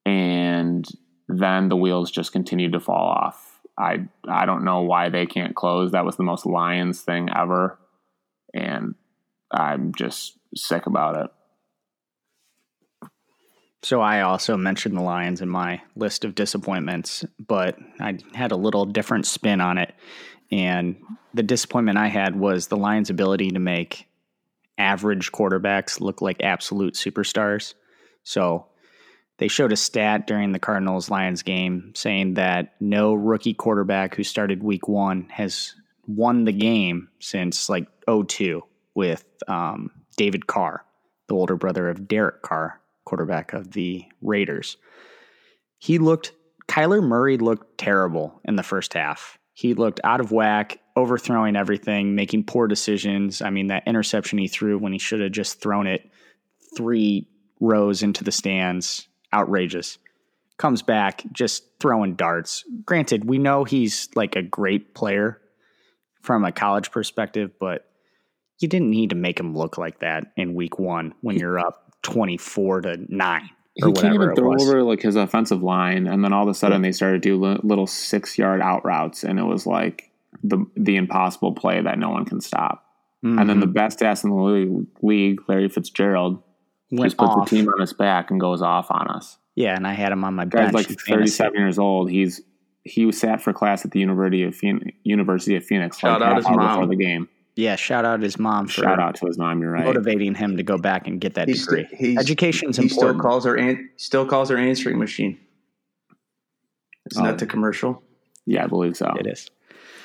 And 0.05 0.87
then 1.29 1.69
the 1.69 1.77
wheels 1.77 2.11
just 2.11 2.33
continued 2.33 2.73
to 2.73 2.81
fall 2.81 3.09
off. 3.09 3.50
I 3.81 4.07
I 4.29 4.47
don't 4.47 4.65
know 4.65 4.83
why 4.83 5.09
they 5.09 5.27
can't 5.27 5.57
close. 5.57 5.93
That 5.93 6.05
was 6.05 6.17
the 6.17 6.23
most 6.23 6.45
Lions 6.45 7.01
thing 7.01 7.29
ever. 7.35 7.79
And 8.53 8.95
I'm 9.51 9.95
just 9.95 10.39
sick 10.55 10.87
about 10.87 11.17
it. 11.17 11.31
So 13.83 14.03
I 14.03 14.21
also 14.21 14.57
mentioned 14.59 14.97
the 14.97 15.03
Lions 15.03 15.41
in 15.41 15.49
my 15.49 15.81
list 15.97 16.25
of 16.25 16.35
disappointments, 16.35 17.25
but 17.39 17.79
I 17.99 18.19
had 18.35 18.53
a 18.53 18.57
little 18.57 18.85
different 18.85 19.27
spin 19.27 19.61
on 19.61 19.79
it. 19.79 19.95
And 20.53 20.97
the 21.33 21.43
disappointment 21.43 21.97
I 21.97 22.09
had 22.09 22.37
was 22.37 22.67
the 22.67 22.77
Lions' 22.77 23.09
ability 23.09 23.51
to 23.53 23.59
make 23.59 24.07
average 24.77 25.33
quarterbacks 25.33 26.01
look 26.01 26.21
like 26.21 26.43
absolute 26.43 26.95
superstars. 26.95 27.75
So 28.23 28.67
they 29.41 29.49
showed 29.49 29.73
a 29.73 29.77
stat 29.77 30.27
during 30.27 30.53
the 30.53 30.59
Cardinals 30.59 31.09
Lions 31.09 31.43
game 31.43 31.93
saying 31.97 32.35
that 32.35 32.75
no 32.79 33.15
rookie 33.15 33.55
quarterback 33.55 34.15
who 34.15 34.23
started 34.23 34.63
week 34.63 34.87
one 34.87 35.27
has 35.31 35.75
won 36.07 36.45
the 36.45 36.53
game 36.53 37.09
since 37.21 37.71
like 37.71 37.89
02 38.07 38.63
with 38.95 39.25
um, 39.49 39.91
David 40.19 40.47
Carr, 40.47 40.85
the 41.27 41.35
older 41.35 41.57
brother 41.57 41.89
of 41.89 42.07
Derek 42.07 42.43
Carr, 42.43 42.83
quarterback 43.07 43.55
of 43.55 43.73
the 43.73 44.05
Raiders. 44.21 44.77
He 45.79 45.97
looked, 45.97 46.33
Kyler 46.69 47.03
Murray 47.03 47.39
looked 47.39 47.79
terrible 47.79 48.43
in 48.45 48.57
the 48.57 48.63
first 48.63 48.93
half. 48.93 49.39
He 49.55 49.73
looked 49.73 50.01
out 50.05 50.21
of 50.21 50.33
whack, 50.33 50.81
overthrowing 50.97 51.57
everything, 51.57 52.15
making 52.15 52.45
poor 52.45 52.69
decisions. 52.69 53.41
I 53.41 53.49
mean, 53.49 53.69
that 53.69 53.87
interception 53.87 54.39
he 54.39 54.49
threw 54.49 54.77
when 54.77 54.93
he 54.93 54.99
should 54.99 55.23
have 55.23 55.33
just 55.33 55.63
thrown 55.63 55.87
it 55.87 56.11
three 56.77 57.27
rows 57.59 58.03
into 58.03 58.23
the 58.23 58.33
stands, 58.33 59.09
outrageous. 59.33 59.99
Comes 60.57 60.83
back 60.83 61.23
just 61.33 61.65
throwing 61.81 62.15
darts. 62.15 62.65
Granted, 62.85 63.25
we 63.25 63.39
know 63.39 63.65
he's 63.65 64.09
like 64.15 64.37
a 64.37 64.43
great 64.43 64.95
player 64.95 65.41
from 66.21 66.45
a 66.45 66.53
college 66.53 66.91
perspective, 66.91 67.53
but 67.59 67.87
you 68.59 68.69
didn't 68.69 68.91
need 68.91 69.11
to 69.11 69.17
make 69.17 69.41
him 69.41 69.57
look 69.57 69.79
like 69.79 70.01
that 70.01 70.33
in 70.37 70.55
week 70.55 70.79
one 70.79 71.15
when 71.23 71.37
you're 71.37 71.59
up 71.59 71.95
24 72.03 72.83
to 72.83 72.97
9 73.09 73.51
he 73.87 73.93
can't 73.93 74.15
even 74.15 74.35
throw 74.35 74.55
over 74.55 74.83
like 74.83 75.03
his 75.03 75.17
offensive 75.17 75.63
line, 75.63 76.07
and 76.07 76.25
then 76.25 76.33
all 76.33 76.43
of 76.43 76.49
a 76.49 76.55
sudden 76.55 76.83
they 76.83 76.93
started 76.93 77.23
to 77.23 77.29
do 77.29 77.59
little 77.63 77.87
six 77.87 78.37
yard 78.37 78.61
out 78.61 78.85
routes, 78.85 79.25
and 79.25 79.39
it 79.39 79.45
was 79.45 79.67
like 79.67 80.11
the 80.43 80.65
the 80.77 80.97
impossible 80.97 81.53
play 81.53 81.81
that 81.81 81.99
no 81.99 82.11
one 82.11 82.25
can 82.25 82.41
stop. 82.41 82.85
Mm-hmm. 83.25 83.39
And 83.39 83.51
then 83.51 83.61
the 83.61 83.67
mm-hmm. 83.67 83.75
best 83.75 84.03
ass 84.03 84.25
in 84.25 84.31
the 84.31 84.87
league, 85.03 85.43
Larry 85.47 85.69
Fitzgerald, 85.69 86.43
Went 86.91 87.05
just 87.05 87.19
puts 87.19 87.31
off. 87.31 87.49
the 87.49 87.57
team 87.57 87.69
on 87.69 87.81
his 87.81 87.93
back 87.93 88.31
and 88.31 88.41
goes 88.41 88.63
off 88.63 88.91
on 88.91 89.09
us. 89.09 89.39
Yeah, 89.55 89.77
and 89.77 89.87
I 89.87 89.93
had 89.93 90.13
him 90.13 90.25
on 90.25 90.35
my 90.35 90.45
Guy's 90.45 90.73
bench. 90.73 90.89
like 90.89 91.01
thirty 91.01 91.29
seven 91.29 91.59
years 91.59 91.79
old. 91.79 92.11
He's 92.11 92.41
he 92.85 93.07
was 93.07 93.19
sat 93.19 93.41
for 93.41 93.53
class 93.53 93.85
at 93.85 93.91
the 93.91 94.01
University 94.01 94.43
of 94.43 94.55
Phoenix, 94.55 94.97
University 95.05 95.57
of 95.57 95.65
Phoenix. 95.65 95.99
Shout 95.99 96.21
like 96.21 96.31
out 96.31 96.37
his 96.37 96.47
mom 96.47 96.81
before 96.81 96.87
the 96.87 96.97
game. 96.97 97.29
Yeah, 97.57 97.77
shout 97.77 98.05
out 98.05 98.23
his 98.23 98.39
mom 98.39 98.67
for 98.67 98.83
shout 98.83 98.99
out 98.99 99.17
to 99.17 99.27
his 99.27 99.39
mom. 99.39 99.61
You're 99.61 99.73
right. 99.73 99.85
Motivating 99.85 100.35
him 100.35 100.57
to 100.57 100.63
go 100.63 100.79
back 100.79 101.07
and 101.07 101.21
get 101.21 101.35
that 101.35 101.49
he's 101.49 101.67
degree. 101.67 101.87
St- 101.91 102.19
Education's 102.19 102.77
he 102.77 102.85
important. 102.85 103.21
Still 103.21 103.31
calls 103.31 103.45
her 103.45 103.57
an- 103.57 103.91
still 103.97 104.27
calls 104.27 104.49
her 104.49 104.57
answering 104.57 104.99
machine. 104.99 105.39
Isn't 107.11 107.23
oh. 107.23 107.27
that 107.27 107.39
the 107.39 107.47
commercial? 107.47 108.03
Yeah, 108.47 108.65
I 108.65 108.67
believe 108.67 108.97
so. 108.97 109.13
It 109.19 109.27
is. 109.27 109.51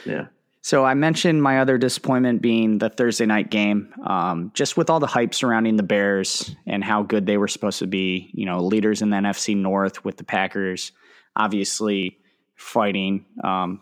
Yeah. 0.05 0.27
So 0.65 0.83
I 0.83 0.95
mentioned 0.95 1.43
my 1.43 1.59
other 1.59 1.77
disappointment 1.77 2.41
being 2.41 2.79
the 2.79 2.89
Thursday 2.89 3.27
night 3.27 3.51
game. 3.51 3.93
Um, 4.03 4.49
just 4.55 4.75
with 4.75 4.89
all 4.89 4.99
the 4.99 5.05
hype 5.05 5.35
surrounding 5.35 5.75
the 5.75 5.83
Bears 5.83 6.55
and 6.65 6.83
how 6.83 7.03
good 7.03 7.27
they 7.27 7.37
were 7.37 7.47
supposed 7.47 7.77
to 7.77 7.85
be, 7.85 8.31
you 8.33 8.47
know, 8.47 8.57
leaders 8.57 9.03
in 9.03 9.11
the 9.11 9.17
NFC 9.17 9.55
North 9.55 10.03
with 10.03 10.17
the 10.17 10.23
Packers, 10.23 10.91
obviously 11.35 12.17
fighting 12.55 13.27
um, 13.43 13.79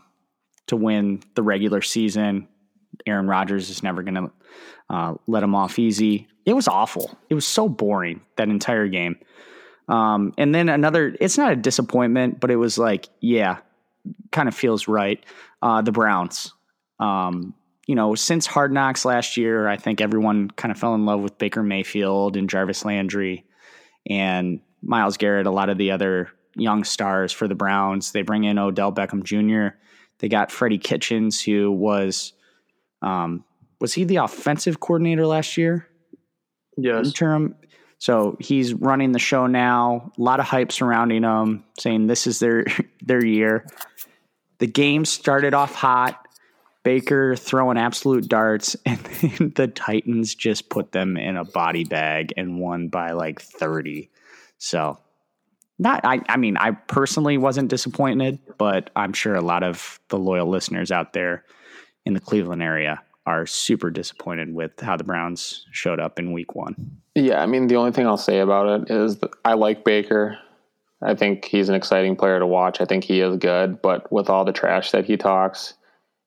to 0.67 0.75
win 0.75 1.23
the 1.35 1.41
regular 1.41 1.81
season 1.81 2.49
Aaron 3.05 3.27
Rodgers 3.27 3.69
is 3.69 3.81
never 3.81 4.03
going 4.03 4.15
to 4.15 4.31
uh, 4.89 5.13
let 5.25 5.39
them 5.39 5.55
off 5.55 5.79
easy. 5.79 6.27
It 6.45 6.51
was 6.51 6.67
awful. 6.67 7.17
It 7.29 7.35
was 7.35 7.47
so 7.47 7.69
boring 7.69 8.19
that 8.35 8.49
entire 8.49 8.89
game. 8.89 9.15
Um, 9.87 10.33
and 10.37 10.53
then 10.53 10.67
another, 10.67 11.15
it's 11.21 11.37
not 11.37 11.53
a 11.53 11.55
disappointment, 11.55 12.41
but 12.41 12.51
it 12.51 12.57
was 12.57 12.77
like, 12.77 13.07
yeah, 13.21 13.59
kind 14.33 14.49
of 14.49 14.53
feels 14.53 14.89
right. 14.89 15.25
Uh, 15.61 15.81
the 15.81 15.93
Browns. 15.93 16.51
Um, 17.03 17.53
you 17.85 17.95
know, 17.95 18.15
since 18.15 18.45
Hard 18.45 18.71
Knocks 18.71 19.03
last 19.03 19.35
year, 19.35 19.67
I 19.67 19.75
think 19.75 19.99
everyone 19.99 20.49
kind 20.51 20.71
of 20.71 20.77
fell 20.77 20.95
in 20.95 21.05
love 21.05 21.21
with 21.21 21.37
Baker 21.37 21.61
Mayfield 21.61 22.37
and 22.37 22.49
Jarvis 22.49 22.85
Landry 22.85 23.45
and 24.09 24.61
Myles 24.81 25.17
Garrett, 25.17 25.47
a 25.47 25.51
lot 25.51 25.69
of 25.69 25.77
the 25.77 25.91
other 25.91 26.29
young 26.55 26.83
stars 26.83 27.31
for 27.31 27.47
the 27.47 27.55
Browns. 27.55 28.11
They 28.11 28.21
bring 28.21 28.45
in 28.45 28.57
Odell 28.57 28.93
Beckham 28.93 29.23
Jr. 29.23 29.75
They 30.19 30.29
got 30.29 30.51
Freddie 30.51 30.77
Kitchens, 30.77 31.41
who 31.41 31.71
was 31.71 32.33
um, 33.01 33.43
was 33.81 33.93
he 33.93 34.05
the 34.05 34.17
offensive 34.17 34.79
coordinator 34.79 35.27
last 35.27 35.57
year? 35.57 35.87
Yes. 36.77 37.07
Interim. 37.07 37.55
So 37.99 38.37
he's 38.39 38.73
running 38.73 39.11
the 39.11 39.19
show 39.19 39.47
now. 39.47 40.11
A 40.17 40.21
lot 40.21 40.39
of 40.39 40.45
hype 40.45 40.71
surrounding 40.71 41.23
him, 41.23 41.65
saying 41.79 42.07
this 42.07 42.27
is 42.27 42.39
their 42.39 42.65
their 43.01 43.25
year. 43.25 43.67
The 44.59 44.67
game 44.67 45.03
started 45.03 45.53
off 45.53 45.73
hot. 45.73 46.22
Baker 46.83 47.35
throwing 47.35 47.77
absolute 47.77 48.27
darts, 48.27 48.75
and 48.85 48.99
the 49.55 49.71
Titans 49.73 50.35
just 50.35 50.69
put 50.69 50.91
them 50.91 51.17
in 51.17 51.37
a 51.37 51.45
body 51.45 51.85
bag 51.85 52.33
and 52.37 52.59
won 52.59 52.89
by 52.89 53.11
like 53.11 53.41
30. 53.41 54.09
So, 54.57 54.99
not, 55.79 56.01
I, 56.03 56.21
I 56.29 56.37
mean, 56.37 56.57
I 56.57 56.71
personally 56.71 57.37
wasn't 57.37 57.69
disappointed, 57.69 58.39
but 58.57 58.89
I'm 58.95 59.13
sure 59.13 59.35
a 59.35 59.41
lot 59.41 59.63
of 59.63 59.99
the 60.09 60.19
loyal 60.19 60.47
listeners 60.47 60.91
out 60.91 61.13
there 61.13 61.43
in 62.05 62.13
the 62.13 62.19
Cleveland 62.19 62.61
area 62.61 63.01
are 63.25 63.45
super 63.45 63.89
disappointed 63.89 64.53
with 64.53 64.79
how 64.79 64.97
the 64.97 65.03
Browns 65.03 65.65
showed 65.71 65.99
up 65.99 66.19
in 66.19 66.33
week 66.33 66.55
one. 66.55 66.75
Yeah, 67.15 67.41
I 67.41 67.45
mean, 67.45 67.67
the 67.67 67.75
only 67.75 67.91
thing 67.91 68.05
I'll 68.05 68.17
say 68.17 68.39
about 68.39 68.81
it 68.81 68.91
is 68.91 69.17
that 69.19 69.31
I 69.45 69.53
like 69.53 69.85
Baker. 69.85 70.37
I 71.01 71.15
think 71.15 71.45
he's 71.45 71.69
an 71.69 71.75
exciting 71.75 72.15
player 72.15 72.39
to 72.39 72.47
watch. 72.47 72.81
I 72.81 72.85
think 72.85 73.03
he 73.03 73.21
is 73.21 73.37
good, 73.37 73.81
but 73.81 74.11
with 74.11 74.29
all 74.29 74.45
the 74.45 74.51
trash 74.51 74.91
that 74.91 75.05
he 75.05 75.15
talks, 75.15 75.73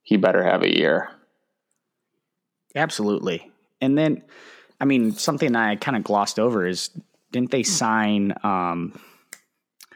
he 0.06 0.16
better 0.16 0.44
have 0.44 0.62
a 0.62 0.72
year. 0.72 1.10
Absolutely. 2.76 3.50
And 3.80 3.98
then, 3.98 4.22
I 4.80 4.84
mean, 4.84 5.10
something 5.10 5.56
I 5.56 5.74
kind 5.74 5.96
of 5.96 6.04
glossed 6.04 6.38
over 6.38 6.64
is 6.64 6.90
didn't 7.32 7.50
they 7.50 7.64
sign 7.64 8.32
um, 8.44 8.98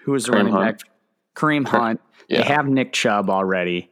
who 0.03 0.11
was 0.11 0.25
the 0.25 0.33
running 0.33 0.53
back? 0.53 0.81
Kareem 1.37 1.65
Hunt. 1.65 2.01
Yeah. 2.29 2.39
They 2.39 2.49
have 2.49 2.67
Nick 2.67 2.93
Chubb 2.93 3.31
already. 3.31 3.89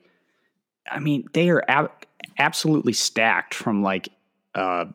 I 0.90 0.98
mean, 0.98 1.28
they 1.34 1.50
are 1.50 1.62
ab- 1.68 2.04
absolutely 2.36 2.94
stacked 2.94 3.54
from 3.54 3.84
like 3.84 4.08
uh, 4.56 4.86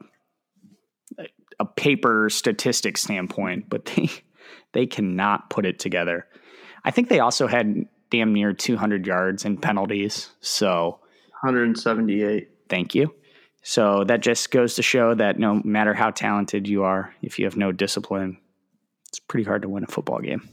a 1.58 1.66
paper 1.66 2.30
statistic 2.30 2.98
standpoint, 2.98 3.70
but 3.70 3.86
they 3.96 4.10
they 4.74 4.86
cannot 4.86 5.50
put 5.50 5.66
it 5.66 5.80
together. 5.80 6.28
I 6.84 6.92
think 6.92 7.08
they 7.08 7.22
also 7.22 7.48
had 7.48 7.86
damn 8.10 8.34
near 8.34 8.52
200 8.52 9.08
yards 9.08 9.46
in 9.46 9.56
penalties. 9.56 10.30
So 10.42 11.00
178. 11.44 12.50
Thank 12.70 12.96
you. 12.96 13.14
So 13.64 14.04
that 14.06 14.22
just 14.22 14.52
goes 14.52 14.76
to 14.76 14.82
show 14.82 15.16
that 15.16 15.40
no 15.40 15.62
matter 15.64 15.94
how 15.94 16.12
talented 16.12 16.68
you 16.68 16.84
are, 16.84 17.14
if 17.22 17.40
you 17.40 17.46
have 17.46 17.56
no 17.56 17.72
discipline, 17.72 18.38
it's 19.08 19.20
pretty 19.20 19.46
hard 19.46 19.62
to 19.62 19.70
win 19.70 19.84
a 19.84 19.88
football 19.88 20.20
game. 20.20 20.50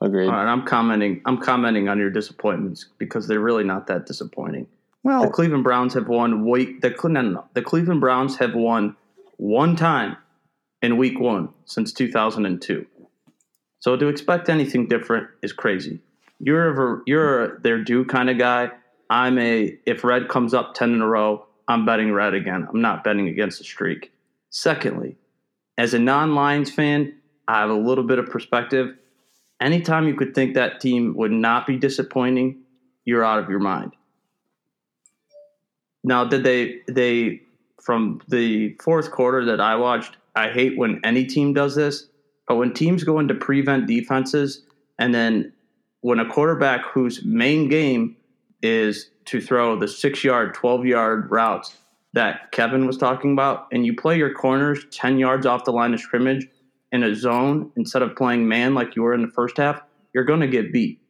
Agreed. 0.00 0.26
All 0.26 0.32
right, 0.32 0.46
I'm 0.46 0.64
commenting. 0.64 1.20
I'm 1.26 1.38
commenting 1.38 1.88
on 1.88 1.98
your 1.98 2.10
disappointments 2.10 2.86
because 2.98 3.26
they're 3.26 3.40
really 3.40 3.64
not 3.64 3.88
that 3.88 4.06
disappointing. 4.06 4.68
Well, 5.02 5.22
the 5.22 5.30
Cleveland 5.30 5.64
Browns 5.64 5.94
have 5.94 6.08
won. 6.08 6.44
Wait, 6.44 6.80
the 6.82 6.90
no, 7.04 7.08
no, 7.08 7.22
no, 7.22 7.44
the 7.54 7.62
Cleveland 7.62 8.00
Browns 8.00 8.36
have 8.36 8.54
won 8.54 8.96
one 9.36 9.74
time 9.74 10.16
in 10.82 10.96
Week 10.96 11.18
One 11.18 11.48
since 11.64 11.92
2002. 11.92 12.86
So 13.80 13.96
to 13.96 14.08
expect 14.08 14.48
anything 14.48 14.86
different 14.86 15.28
is 15.42 15.52
crazy. 15.52 16.00
You're 16.40 16.96
a, 16.96 17.02
you're 17.06 17.44
a, 17.44 17.60
their 17.60 17.82
due 17.82 18.04
kind 18.04 18.30
of 18.30 18.38
guy. 18.38 18.70
I'm 19.10 19.38
a 19.38 19.78
if 19.86 20.04
red 20.04 20.28
comes 20.28 20.54
up 20.54 20.74
ten 20.74 20.92
in 20.92 21.00
a 21.00 21.06
row, 21.06 21.46
I'm 21.66 21.86
betting 21.86 22.12
red 22.12 22.34
again. 22.34 22.66
I'm 22.68 22.80
not 22.80 23.04
betting 23.04 23.28
against 23.28 23.58
the 23.58 23.64
streak. 23.64 24.12
Secondly, 24.50 25.16
as 25.76 25.94
a 25.94 25.98
non-Lions 25.98 26.70
fan, 26.70 27.14
I 27.46 27.60
have 27.60 27.70
a 27.70 27.74
little 27.74 28.04
bit 28.04 28.18
of 28.18 28.26
perspective 28.26 28.94
anytime 29.60 30.06
you 30.06 30.14
could 30.14 30.34
think 30.34 30.54
that 30.54 30.80
team 30.80 31.14
would 31.16 31.32
not 31.32 31.66
be 31.66 31.76
disappointing, 31.76 32.60
you're 33.04 33.24
out 33.24 33.38
of 33.38 33.48
your 33.48 33.58
mind. 33.58 33.92
Now, 36.04 36.24
did 36.24 36.44
they 36.44 36.80
they 36.86 37.42
from 37.82 38.20
the 38.28 38.76
fourth 38.80 39.10
quarter 39.10 39.44
that 39.46 39.60
I 39.60 39.76
watched? 39.76 40.16
I 40.36 40.50
hate 40.50 40.78
when 40.78 41.00
any 41.04 41.24
team 41.24 41.52
does 41.52 41.74
this, 41.74 42.08
but 42.46 42.56
when 42.56 42.72
teams 42.72 43.02
go 43.02 43.18
into 43.18 43.34
prevent 43.34 43.86
defenses, 43.86 44.62
and 44.98 45.14
then 45.14 45.52
when 46.00 46.20
a 46.20 46.28
quarterback 46.28 46.84
whose 46.86 47.24
main 47.24 47.68
game 47.68 48.16
is 48.62 49.10
to 49.26 49.40
throw 49.40 49.78
the 49.78 49.88
six 49.88 50.24
yard, 50.24 50.54
twelve 50.54 50.84
yard 50.84 51.30
routes 51.30 51.76
that 52.14 52.50
Kevin 52.52 52.86
was 52.86 52.96
talking 52.96 53.32
about, 53.32 53.66
and 53.72 53.84
you 53.84 53.94
play 53.94 54.16
your 54.16 54.32
corners 54.32 54.84
ten 54.90 55.18
yards 55.18 55.46
off 55.46 55.64
the 55.64 55.72
line 55.72 55.94
of 55.94 56.00
scrimmage 56.00 56.46
in 56.92 57.02
a 57.02 57.14
zone 57.14 57.70
instead 57.76 58.02
of 58.02 58.16
playing 58.16 58.48
man 58.48 58.74
like 58.74 58.96
you 58.96 59.02
were 59.02 59.14
in 59.14 59.22
the 59.22 59.28
first 59.28 59.58
half, 59.58 59.80
you're 60.14 60.24
going 60.24 60.40
to 60.40 60.48
get 60.48 60.72
beat. 60.72 61.00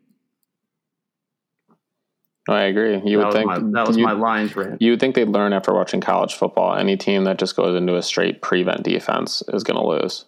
I 2.48 2.62
agree. 2.62 3.00
You 3.04 3.18
that 3.18 3.26
would 3.26 3.32
think 3.34 3.46
my, 3.46 3.58
that 3.58 3.86
was 3.86 3.98
my 3.98 4.12
Lions 4.12 4.56
rant. 4.56 4.80
You 4.80 4.92
would 4.92 5.00
think 5.00 5.14
they'd 5.14 5.28
learn 5.28 5.52
after 5.52 5.74
watching 5.74 6.00
college 6.00 6.34
football. 6.34 6.74
Any 6.74 6.96
team 6.96 7.24
that 7.24 7.38
just 7.38 7.56
goes 7.56 7.76
into 7.76 7.96
a 7.96 8.02
straight 8.02 8.40
prevent 8.40 8.84
defense 8.84 9.42
is 9.48 9.64
going 9.64 9.78
to 9.78 9.86
lose. 9.86 10.24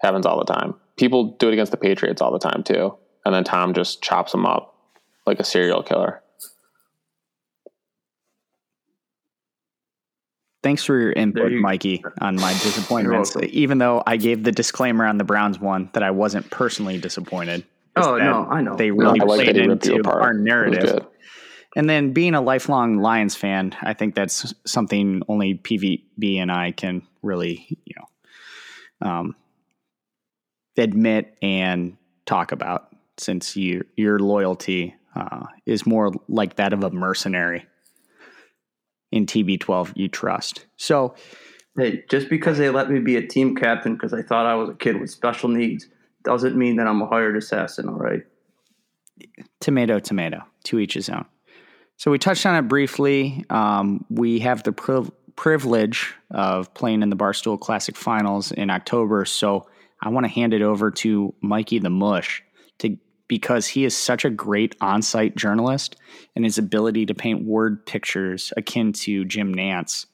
Happens 0.00 0.24
all 0.24 0.38
the 0.38 0.50
time. 0.50 0.74
People 0.96 1.36
do 1.38 1.48
it 1.48 1.52
against 1.52 1.70
the 1.70 1.76
Patriots 1.76 2.22
all 2.22 2.32
the 2.32 2.38
time 2.38 2.62
too, 2.62 2.96
and 3.24 3.34
then 3.34 3.44
Tom 3.44 3.74
just 3.74 4.02
chops 4.02 4.32
them 4.32 4.46
up 4.46 4.74
like 5.26 5.40
a 5.40 5.44
serial 5.44 5.82
killer. 5.82 6.22
Thanks 10.62 10.84
for 10.84 10.98
your 10.98 11.12
input, 11.12 11.52
you, 11.52 11.60
Mikey, 11.60 12.04
on 12.20 12.36
my 12.36 12.52
disappointments. 12.62 13.36
Even 13.44 13.78
though 13.78 14.02
I 14.06 14.16
gave 14.16 14.42
the 14.42 14.52
disclaimer 14.52 15.06
on 15.06 15.18
the 15.18 15.24
Browns 15.24 15.60
one 15.60 15.90
that 15.92 16.02
I 16.02 16.10
wasn't 16.10 16.50
personally 16.50 16.98
disappointed. 16.98 17.64
Oh 17.96 18.16
no, 18.16 18.46
I 18.48 18.62
know. 18.62 18.76
They 18.76 18.90
really 18.90 19.18
no, 19.18 19.26
played 19.26 19.56
into 19.56 20.02
our 20.04 20.32
narrative. 20.32 21.06
And 21.76 21.88
then 21.88 22.12
being 22.12 22.34
a 22.34 22.40
lifelong 22.40 22.98
Lions 22.98 23.36
fan, 23.36 23.74
I 23.82 23.92
think 23.92 24.14
that's 24.14 24.54
something 24.64 25.22
only 25.28 25.54
PVB 25.54 26.38
and 26.38 26.50
I 26.50 26.72
can 26.72 27.02
really, 27.22 27.66
you 27.84 27.94
know, 27.98 29.08
um, 29.08 29.36
admit 30.76 31.36
and 31.42 31.96
talk 32.24 32.52
about 32.52 32.88
since 33.18 33.56
you, 33.56 33.84
your 33.96 34.18
loyalty 34.18 34.94
uh, 35.14 35.44
is 35.66 35.86
more 35.86 36.12
like 36.28 36.56
that 36.56 36.72
of 36.72 36.82
a 36.84 36.90
mercenary 36.90 37.66
in 39.10 39.26
TB12 39.26 39.92
you 39.96 40.08
trust. 40.08 40.66
So, 40.76 41.14
hey, 41.76 42.04
just 42.10 42.28
because 42.28 42.58
they 42.58 42.70
let 42.70 42.90
me 42.90 43.00
be 43.00 43.16
a 43.16 43.26
team 43.26 43.56
captain 43.56 43.94
because 43.94 44.12
I 44.12 44.22
thought 44.22 44.46
I 44.46 44.54
was 44.54 44.70
a 44.70 44.74
kid 44.74 45.00
with 45.00 45.10
special 45.10 45.48
needs 45.48 45.86
doesn't 46.24 46.56
mean 46.56 46.76
that 46.76 46.86
I'm 46.86 47.00
a 47.00 47.06
hired 47.06 47.36
assassin, 47.36 47.88
all 47.88 47.94
right? 47.94 48.22
Tomato, 49.60 49.98
tomato, 49.98 50.42
to 50.64 50.78
each 50.78 50.94
his 50.94 51.08
own. 51.08 51.24
So, 51.96 52.10
we 52.10 52.18
touched 52.18 52.46
on 52.46 52.56
it 52.56 52.68
briefly. 52.68 53.44
Um, 53.50 54.04
we 54.10 54.38
have 54.40 54.62
the 54.62 54.72
priv- 54.72 55.10
privilege 55.36 56.14
of 56.30 56.72
playing 56.74 57.02
in 57.02 57.10
the 57.10 57.16
Barstool 57.16 57.58
Classic 57.58 57.96
Finals 57.96 58.52
in 58.52 58.70
October. 58.70 59.24
So, 59.24 59.66
I 60.00 60.10
want 60.10 60.24
to 60.24 60.32
hand 60.32 60.54
it 60.54 60.62
over 60.62 60.90
to 60.92 61.34
Mikey 61.40 61.80
the 61.80 61.90
Mush 61.90 62.42
to 62.78 62.96
because 63.28 63.66
he 63.66 63.84
is 63.84 63.96
such 63.96 64.24
a 64.24 64.30
great 64.30 64.74
on-site 64.80 65.36
journalist 65.36 65.96
and 66.34 66.44
his 66.44 66.58
ability 66.58 67.06
to 67.06 67.14
paint 67.14 67.44
word 67.44 67.84
pictures 67.86 68.52
akin 68.56 68.92
to 68.92 69.24
Jim 69.24 69.54
Nantz 69.54 70.06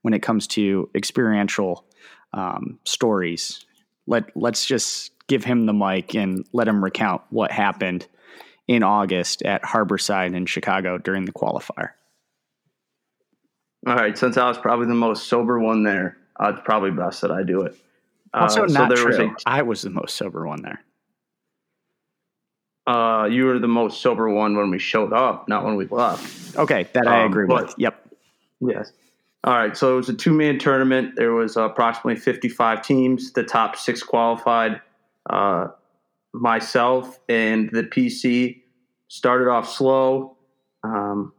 when 0.00 0.14
it 0.14 0.22
comes 0.22 0.46
to 0.48 0.90
experiential 0.94 1.84
um, 2.32 2.78
stories. 2.84 3.64
Let 4.06 4.34
let's 4.36 4.66
just 4.66 5.12
give 5.28 5.44
him 5.44 5.66
the 5.66 5.72
mic 5.72 6.14
and 6.14 6.44
let 6.52 6.66
him 6.66 6.82
recount 6.82 7.22
what 7.30 7.52
happened 7.52 8.08
in 8.66 8.82
August 8.82 9.42
at 9.42 9.62
Harborside 9.62 10.34
in 10.34 10.46
Chicago 10.46 10.98
during 10.98 11.24
the 11.24 11.32
qualifier. 11.32 11.90
All 13.86 13.94
right, 13.94 14.16
since 14.16 14.36
I 14.36 14.48
was 14.48 14.58
probably 14.58 14.86
the 14.86 14.94
most 14.94 15.26
sober 15.26 15.58
one 15.58 15.82
there, 15.82 16.16
uh, 16.40 16.52
it's 16.54 16.62
probably 16.64 16.92
best 16.92 17.20
that 17.22 17.30
I 17.30 17.42
do 17.42 17.62
it. 17.62 17.76
Also, 18.32 18.64
uh, 18.64 18.66
not 18.66 18.96
so 18.96 19.04
true. 19.04 19.06
Was 19.06 19.18
a, 19.18 19.34
I 19.44 19.62
was 19.62 19.82
the 19.82 19.90
most 19.90 20.16
sober 20.16 20.46
one 20.46 20.62
there. 20.62 20.82
Uh, 22.86 23.28
you 23.30 23.44
were 23.44 23.58
the 23.58 23.68
most 23.68 24.00
sober 24.00 24.28
one 24.28 24.56
when 24.56 24.70
we 24.70 24.78
showed 24.78 25.12
up, 25.12 25.48
not 25.48 25.64
when 25.64 25.76
we 25.76 25.86
left. 25.86 26.56
Okay, 26.56 26.88
that 26.92 27.06
I 27.06 27.22
um, 27.22 27.30
agree 27.30 27.46
but, 27.46 27.66
with. 27.66 27.74
Yep. 27.78 28.08
Yes. 28.60 28.92
All 29.44 29.54
right. 29.54 29.76
So 29.76 29.94
it 29.94 29.96
was 29.96 30.08
a 30.08 30.14
two 30.14 30.32
man 30.32 30.58
tournament. 30.58 31.14
There 31.16 31.32
was 31.32 31.56
approximately 31.56 32.20
55 32.20 32.82
teams. 32.82 33.32
The 33.32 33.44
top 33.44 33.76
six 33.76 34.02
qualified. 34.02 34.80
Uh, 35.28 35.68
myself 36.32 37.20
and 37.28 37.70
the 37.70 37.84
PC 37.84 38.62
started 39.08 39.48
off 39.48 39.68
slow. 39.68 40.36
Um, 40.82 41.32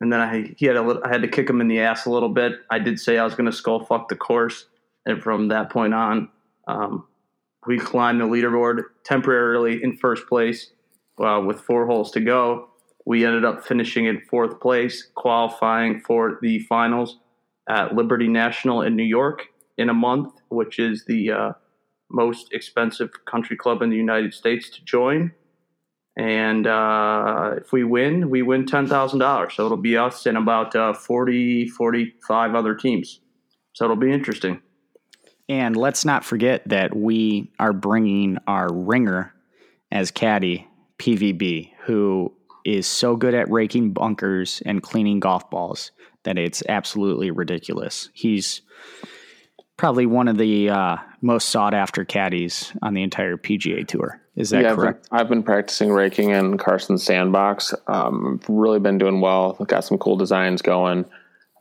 and 0.00 0.12
then 0.12 0.20
I 0.20 0.54
he 0.56 0.66
had 0.66 0.76
a 0.76 0.82
little, 0.82 1.02
I 1.04 1.08
had 1.08 1.22
to 1.22 1.28
kick 1.28 1.48
him 1.48 1.60
in 1.60 1.68
the 1.68 1.80
ass 1.80 2.06
a 2.06 2.10
little 2.10 2.28
bit. 2.28 2.52
I 2.70 2.78
did 2.78 3.00
say 3.00 3.18
I 3.18 3.24
was 3.24 3.34
going 3.34 3.50
to 3.50 3.56
skull 3.56 3.84
fuck 3.84 4.08
the 4.08 4.16
course, 4.16 4.66
and 5.06 5.22
from 5.22 5.48
that 5.48 5.70
point 5.70 5.94
on, 5.94 6.28
um, 6.68 7.06
we 7.66 7.78
climbed 7.78 8.20
the 8.20 8.26
leaderboard 8.26 8.82
temporarily 9.04 9.82
in 9.82 9.96
first 9.96 10.26
place 10.26 10.70
uh, 11.18 11.40
with 11.44 11.60
four 11.60 11.86
holes 11.86 12.10
to 12.12 12.20
go. 12.20 12.68
We 13.06 13.26
ended 13.26 13.44
up 13.44 13.64
finishing 13.64 14.06
in 14.06 14.22
fourth 14.30 14.60
place, 14.60 15.08
qualifying 15.14 16.00
for 16.00 16.38
the 16.40 16.60
finals 16.60 17.18
at 17.68 17.94
Liberty 17.94 18.28
National 18.28 18.82
in 18.82 18.96
New 18.96 19.04
York 19.04 19.46
in 19.76 19.88
a 19.88 19.94
month, 19.94 20.32
which 20.48 20.78
is 20.78 21.04
the 21.06 21.30
uh, 21.30 21.52
most 22.10 22.52
expensive 22.52 23.10
country 23.26 23.56
club 23.56 23.82
in 23.82 23.90
the 23.90 23.96
United 23.96 24.32
States 24.32 24.70
to 24.70 24.84
join. 24.84 25.32
And 26.16 26.66
uh, 26.66 27.54
if 27.56 27.72
we 27.72 27.82
win, 27.82 28.30
we 28.30 28.42
win 28.42 28.64
$10,000. 28.64 29.52
So 29.52 29.66
it'll 29.66 29.76
be 29.76 29.96
us 29.96 30.26
and 30.26 30.38
about 30.38 30.74
uh, 30.76 30.94
40, 30.94 31.68
45 31.68 32.54
other 32.54 32.74
teams. 32.74 33.20
So 33.72 33.84
it'll 33.84 33.96
be 33.96 34.12
interesting. 34.12 34.62
And 35.48 35.76
let's 35.76 36.04
not 36.04 36.24
forget 36.24 36.66
that 36.68 36.96
we 36.96 37.52
are 37.58 37.72
bringing 37.72 38.38
our 38.46 38.72
ringer 38.72 39.34
as 39.90 40.10
caddy 40.10 40.68
PVB, 40.98 41.70
who 41.84 42.32
is 42.64 42.86
so 42.86 43.16
good 43.16 43.34
at 43.34 43.50
raking 43.50 43.92
bunkers 43.92 44.62
and 44.64 44.82
cleaning 44.82 45.20
golf 45.20 45.50
balls 45.50 45.92
that 46.24 46.38
it's 46.38 46.62
absolutely 46.68 47.30
ridiculous. 47.30 48.08
He's 48.14 48.62
probably 49.76 50.06
one 50.06 50.28
of 50.28 50.38
the 50.38 50.70
uh, 50.70 50.96
most 51.20 51.50
sought 51.50 51.74
after 51.74 52.04
caddies 52.04 52.72
on 52.82 52.94
the 52.94 53.02
entire 53.02 53.36
PGA 53.36 53.86
Tour. 53.86 54.20
Is 54.36 54.50
that 54.50 54.62
yeah, 54.62 54.74
correct? 54.74 55.06
I've 55.06 55.10
been, 55.10 55.20
I've 55.20 55.28
been, 55.28 55.42
practicing 55.42 55.92
raking 55.92 56.30
in 56.30 56.58
Carson's 56.58 57.04
sandbox. 57.04 57.74
Um, 57.86 58.40
really 58.48 58.80
been 58.80 58.98
doing 58.98 59.20
well. 59.20 59.56
I've 59.60 59.68
got 59.68 59.84
some 59.84 59.98
cool 59.98 60.16
designs 60.16 60.62
going. 60.62 61.04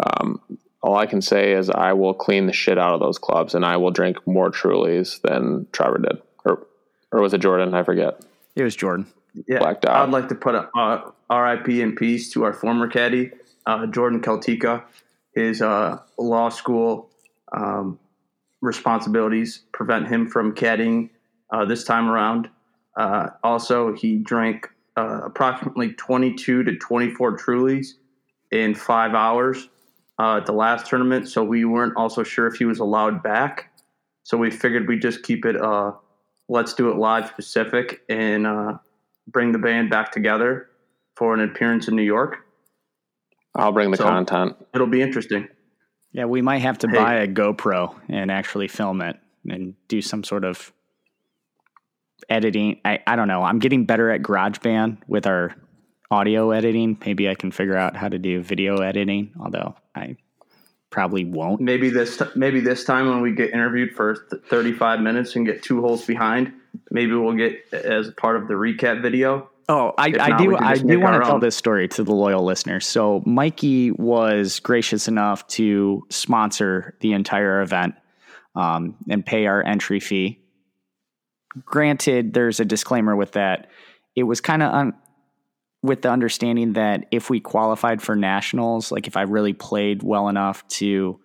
Um, 0.04 0.41
all 0.82 0.96
I 0.96 1.06
can 1.06 1.22
say 1.22 1.54
is 1.54 1.69
I 1.69 1.93
will 1.93 2.13
clean 2.13 2.48
the 2.48 2.54
shit 2.54 2.78
out 2.78 2.93
of 2.93 3.00
those 3.00 3.19
clubs, 3.19 3.54
and 3.54 3.65
I 3.65 3.78
will 3.78 3.91
drink 3.91 4.17
more 4.26 4.50
Trulies 4.50 5.22
than 5.22 5.67
Trevor 5.72 6.00
did, 6.00 6.22
or 6.46 6.65
or 7.12 7.22
was 7.22 7.34
it 7.34 7.41
Jordan? 7.41 7.74
I 7.74 7.84
forget. 7.84 8.22
It 8.56 8.63
was 8.63 8.76
Jordan 8.76 9.08
yeah, 9.48 9.60
blacked 9.60 9.86
out. 9.86 10.08
I'd 10.08 10.12
like 10.12 10.30
to 10.30 10.36
put 10.36 10.56
a 10.56 10.69
uh, 10.78 11.12
RIP 11.32 11.69
in 11.69 11.96
peace 11.96 12.32
to 12.34 12.43
our 12.43 12.54
former 12.54 12.88
caddy, 12.88 13.32
uh, 13.65 13.88
Jordan 13.88 14.22
Keltica. 14.22 14.84
His 15.36 15.62
uh, 15.62 16.00
law 16.17 16.50
school 16.50 17.10
um, 17.52 18.00
responsibilities 18.62 19.63
prevent 19.72 20.08
him 20.08 20.28
from 20.28 20.54
caddying 20.54 21.10
uh, 21.52 21.65
this 21.65 21.84
time 21.84 22.10
around. 22.10 22.50
Uh, 22.96 23.30
also, 23.43 23.93
he 23.93 24.17
drank 24.17 24.69
uh, 24.96 25.22
approximately 25.24 25.93
22 25.93 26.63
to 26.63 26.76
24 26.78 27.38
Trulies 27.38 27.93
in 28.52 28.76
five 28.76 29.15
hours 29.15 29.69
at 30.19 30.46
the 30.46 30.54
last 30.54 30.86
tournament, 30.86 31.28
so 31.28 31.43
we 31.43 31.65
weren't 31.65 31.98
also 31.98 32.24
sure 32.24 32.48
if 32.48 32.56
he 32.56 32.65
was 32.65 32.80
allowed 32.80 33.24
back. 33.24 33.72
So 34.22 34.38
we 34.38 34.52
figured 34.52 34.88
we'd 34.88 35.02
just 35.02 35.24
keep 35.24 35.46
it 35.46 35.58
let's 36.50 36.74
do 36.74 36.91
it 36.91 36.98
live 36.98 37.28
specific 37.30 38.02
and 38.10 38.46
bring 39.28 39.52
the 39.52 39.60
band 39.60 39.90
back 39.90 40.12
together 40.12 40.70
for 41.16 41.34
an 41.34 41.42
appearance 41.42 41.88
in 41.88 41.96
New 41.96 42.04
York. 42.04 42.38
I'll 43.56 43.72
bring 43.72 43.92
the 43.92 43.98
so 43.98 44.04
content. 44.06 44.56
It'll 44.74 44.88
be 44.88 45.02
interesting. 45.02 45.48
Yeah, 46.12 46.26
we 46.26 46.42
might 46.42 46.60
have 46.60 46.78
to 46.80 46.88
hey. 46.88 46.96
buy 46.96 47.14
a 47.16 47.28
GoPro 47.28 47.96
and 48.10 48.32
actually 48.32 48.68
film 48.68 49.02
it 49.02 49.18
and 49.48 49.76
do 49.88 50.02
some 50.02 50.24
sort 50.24 50.46
of 50.46 50.72
editing. 52.30 52.80
I, 52.86 53.00
I 53.06 53.16
don't 53.16 53.28
know. 53.28 53.44
I'm 53.44 53.60
getting 53.60 53.86
better 53.86 54.10
at 54.12 54.22
GarageBand 54.22 55.00
with 55.08 55.28
our 55.28 55.56
audio 56.10 56.52
editing. 56.52 56.98
Maybe 57.06 57.30
I 57.30 57.36
can 57.36 57.52
figure 57.52 57.76
out 57.76 57.96
how 57.96 58.10
to 58.10 58.20
do 58.20 58.42
video 58.42 58.78
editing, 58.78 59.34
although 59.40 59.76
I 59.96 60.18
probably 60.93 61.25
won't. 61.25 61.60
Maybe 61.60 61.89
this 61.89 62.21
maybe 62.36 62.62
this 62.62 62.86
time 62.86 63.10
when 63.10 63.19
we 63.21 63.34
get 63.34 63.51
interviewed 63.51 63.95
for 63.95 64.15
35 64.49 65.01
minutes 65.01 65.36
and 65.36 65.45
get 65.45 65.63
two 65.63 65.82
holes 65.82 66.06
behind, 66.06 66.53
maybe 66.91 67.13
we'll 67.15 67.34
get 67.34 67.73
as 67.73 68.12
part 68.12 68.38
of 68.38 68.47
the 68.47 68.53
recap 68.53 69.01
video. 69.01 69.49
Oh, 69.67 69.93
I, 69.97 70.13
I 70.19 70.38
do. 70.38 70.56
I 70.56 70.75
do 70.75 70.99
want 70.99 71.21
to 71.21 71.27
tell 71.27 71.39
this 71.39 71.56
story 71.56 71.88
to 71.89 72.03
the 72.03 72.13
loyal 72.13 72.43
listeners. 72.43 72.86
So, 72.86 73.23
Mikey 73.25 73.91
was 73.91 74.60
gracious 74.60 75.08
enough 75.08 75.47
to 75.47 76.06
sponsor 76.10 76.95
the 76.99 77.13
entire 77.13 77.62
event 77.62 77.95
um, 78.56 78.95
and 79.10 79.25
pay 79.25 79.47
our 79.47 79.63
entry 79.63 79.99
fee. 79.99 80.39
Granted, 81.65 82.34
there's 82.34 82.60
a 82.60 82.65
disclaimer 82.65 83.15
with 83.15 83.32
that. 83.32 83.67
It 84.15 84.23
was 84.23 84.41
kind 84.41 84.62
of 84.62 84.73
un- 84.73 84.93
with 85.84 86.02
the 86.02 86.10
understanding 86.10 86.74
that 86.74 87.06
if 87.12 87.30
we 87.30 87.39
qualified 87.39 88.02
for 88.02 88.15
nationals, 88.15 88.91
like 88.91 89.06
if 89.06 89.17
I 89.17 89.24
really 89.24 89.54
played 89.54 90.02
well 90.02 90.30
enough 90.30 90.67
to 90.69 91.19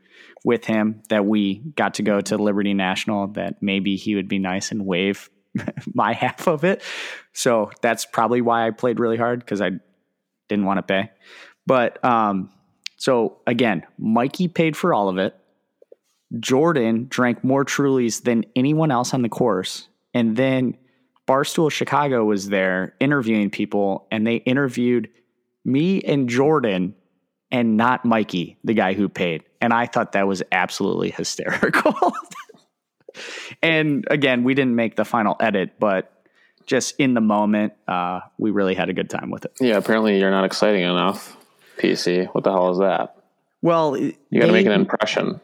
with 0.45 0.65
him, 0.65 1.03
that 1.09 1.25
we 1.25 1.57
got 1.77 1.95
to 1.95 2.03
go 2.03 2.21
to 2.21 2.37
Liberty 2.37 2.75
National, 2.75 3.29
that 3.29 3.63
maybe 3.63 3.97
he 3.97 4.17
would 4.17 4.29
be 4.29 4.39
nice 4.39 4.73
and 4.73 4.85
waive 4.85 5.31
my 5.95 6.13
half 6.13 6.49
of 6.49 6.65
it. 6.65 6.83
So 7.33 7.71
that's 7.81 8.05
probably 8.05 8.41
why 8.41 8.67
I 8.67 8.71
played 8.71 8.99
really 8.99 9.17
hard 9.17 9.41
because 9.41 9.61
I 9.61 9.71
didn't 10.49 10.65
want 10.65 10.79
to 10.79 10.83
pay. 10.83 11.11
But 11.67 12.05
um, 12.05 12.51
so 12.97 13.39
again, 13.47 13.87
Mikey 13.97 14.49
paid 14.49 14.77
for 14.77 14.93
all 14.93 15.09
of 15.09 15.19
it. 15.19 15.37
Jordan 16.41 17.07
drank 17.09 17.45
more 17.45 17.65
Trulies 17.65 18.23
than 18.23 18.45
anyone 18.57 18.91
else 18.91 19.15
on 19.15 19.23
the 19.23 19.29
course. 19.29 19.89
And 20.13 20.37
then 20.37 20.77
Barstool 21.29 21.71
Chicago 21.71 22.25
was 22.25 22.49
there 22.49 22.95
interviewing 23.01 23.51
people, 23.51 24.07
and 24.11 24.27
they 24.27 24.37
interviewed 24.37 25.11
me 25.65 26.01
and 26.01 26.29
Jordan 26.29 26.95
and 27.51 27.77
not 27.77 28.05
Mikey, 28.05 28.57
the 28.65 28.73
guy 28.73 28.95
who 28.95 29.09
paid. 29.09 29.45
And 29.61 29.73
I 29.73 29.87
thought 29.87 30.13
that 30.13 30.27
was 30.27 30.43
absolutely 30.51 31.11
hysterical. 31.17 31.95
and 33.63 34.07
again, 34.11 34.43
we 34.43 34.55
didn't 34.55 34.75
make 34.75 34.97
the 34.97 35.05
final 35.05 35.37
edit, 35.39 35.79
but 35.79 36.13
just 36.67 36.95
in 36.99 37.15
the 37.15 37.21
moment, 37.21 37.75
uh, 37.87 38.21
we 38.39 38.51
really 38.51 38.75
had 38.75 38.89
a 38.89 38.93
good 38.95 39.11
time 39.11 39.31
with 39.31 39.45
it. 39.45 39.53
Yeah, 39.61 39.77
apparently 39.77 40.19
you're 40.19 40.31
not 40.31 40.45
exciting 40.45 40.83
enough, 40.83 41.37
PC. 41.79 42.27
What 42.35 42.45
the 42.45 42.53
hell 42.53 42.71
is 42.71 42.79
that? 42.79 43.17
Well, 43.61 43.97
you 43.97 44.15
got 44.39 44.47
to 44.47 44.53
make 44.53 44.67
an 44.67 44.73
impression. 44.73 45.41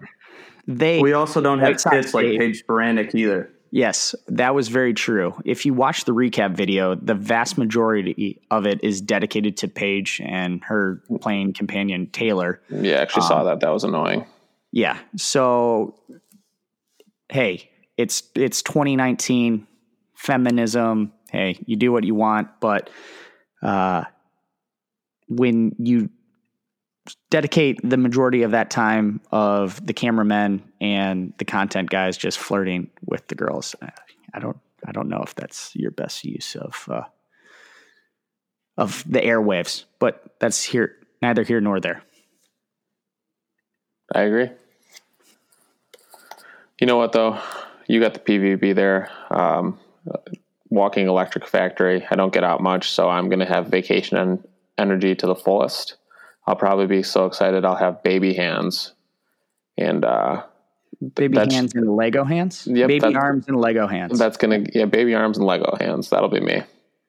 They 0.67 1.03
we 1.03 1.13
also 1.13 1.43
don't 1.43 1.59
have 1.59 1.77
tits 1.77 2.15
like 2.15 2.27
Paige 2.39 2.65
Spiranac 2.65 3.15
either. 3.15 3.51
Yes, 3.75 4.15
that 4.29 4.55
was 4.55 4.69
very 4.69 4.95
true. 4.95 5.35
If 5.45 5.67
you 5.67 5.75
watch 5.75 6.05
the 6.05 6.15
recap 6.15 6.55
video, 6.55 6.95
the 6.95 7.17
vast 7.17 7.59
majority 7.59 8.41
of 8.49 8.67
it 8.67 8.85
is 8.85 9.01
dedicated 9.01 9.57
to 9.57 9.69
Paige 9.69 10.23
and 10.25 10.63
her 10.63 11.03
playing 11.21 11.55
companion 11.55 12.07
Taylor. 12.07 12.61
Yeah, 12.71 12.99
I 12.99 13.03
actually 13.03 13.23
um, 13.23 13.29
saw 13.29 13.43
that. 13.43 13.59
That 13.59 13.71
was 13.71 13.83
annoying. 13.83 14.27
Yeah. 14.71 14.97
So 15.17 15.97
hey, 17.29 17.69
it's 17.97 18.23
it's 18.37 18.63
2019. 18.63 19.67
feminism. 20.15 21.13
Hey, 21.33 21.59
you 21.67 21.75
do 21.75 21.91
what 21.91 22.05
you 22.05 22.15
want, 22.15 22.61
but 22.61 22.91
uh, 23.61 24.05
when 25.29 25.75
you 25.81 26.11
dedicate 27.31 27.81
the 27.83 27.97
majority 27.97 28.43
of 28.43 28.53
that 28.53 28.71
time 28.71 29.21
of 29.31 29.85
the 29.85 29.93
cameramen 29.93 30.63
and 30.81 31.33
the 31.39 31.45
content 31.45 31.91
guys 31.91 32.17
just 32.17 32.39
flirting 32.39 32.91
with 33.05 33.27
the 33.29 33.35
girls, 33.35 33.75
I 34.33 34.39
don't, 34.39 34.59
I 34.87 34.93
don't 34.93 35.09
know 35.09 35.23
if 35.23 35.35
that's 35.35 35.75
your 35.75 35.91
best 35.91 36.25
use 36.25 36.57
of 36.57 36.89
uh, 36.91 37.05
of 38.77 39.05
the 39.07 39.21
airwaves, 39.21 39.85
but 39.99 40.35
that's 40.41 40.63
here 40.63 40.97
neither 41.23 41.43
here 41.43 41.61
nor 41.61 41.81
there. 41.81 42.03
I 44.13 44.23
agree. 44.23 44.51
You 46.81 46.87
know 46.87 46.97
what 46.97 47.13
though? 47.13 47.39
You 47.87 48.01
got 48.01 48.15
the 48.15 48.21
PVB 48.21 48.75
there. 48.75 49.11
Um, 49.31 49.79
walking 50.71 51.07
electric 51.07 51.47
factory. 51.47 52.07
I 52.11 52.17
don't 52.17 52.33
get 52.33 52.45
out 52.45 52.61
much, 52.61 52.91
so 52.91 53.09
I'm 53.09 53.29
going 53.29 53.39
to 53.39 53.47
have 53.47 53.69
vacation 53.69 54.17
and 54.17 54.47
energy 54.77 55.15
to 55.15 55.27
the 55.27 55.35
fullest. 55.35 55.97
I'll 56.47 56.57
probably 56.57 56.87
be 56.87 57.03
so 57.03 57.27
excited. 57.27 57.65
I'll 57.65 57.77
have 57.77 58.03
baby 58.03 58.35
hands 58.35 58.93
and 59.77 60.05
uh, 60.05 60.45
baby 61.15 61.39
hands 61.39 61.75
and 61.75 61.97
Lego 61.97 62.25
hands. 62.25 62.67
Yep, 62.67 62.89
baby 62.89 63.17
arms 63.17 63.49
and 63.49 63.57
Lego 63.57 63.87
hands. 63.87 64.19
That's 64.19 64.37
gonna 64.37 64.65
yeah, 64.73 64.85
baby 64.85 65.15
arms 65.15 65.39
and 65.39 65.47
Lego 65.47 65.77
hands. 65.79 66.11
That'll 66.11 66.29
be 66.29 66.41
me. 66.41 66.63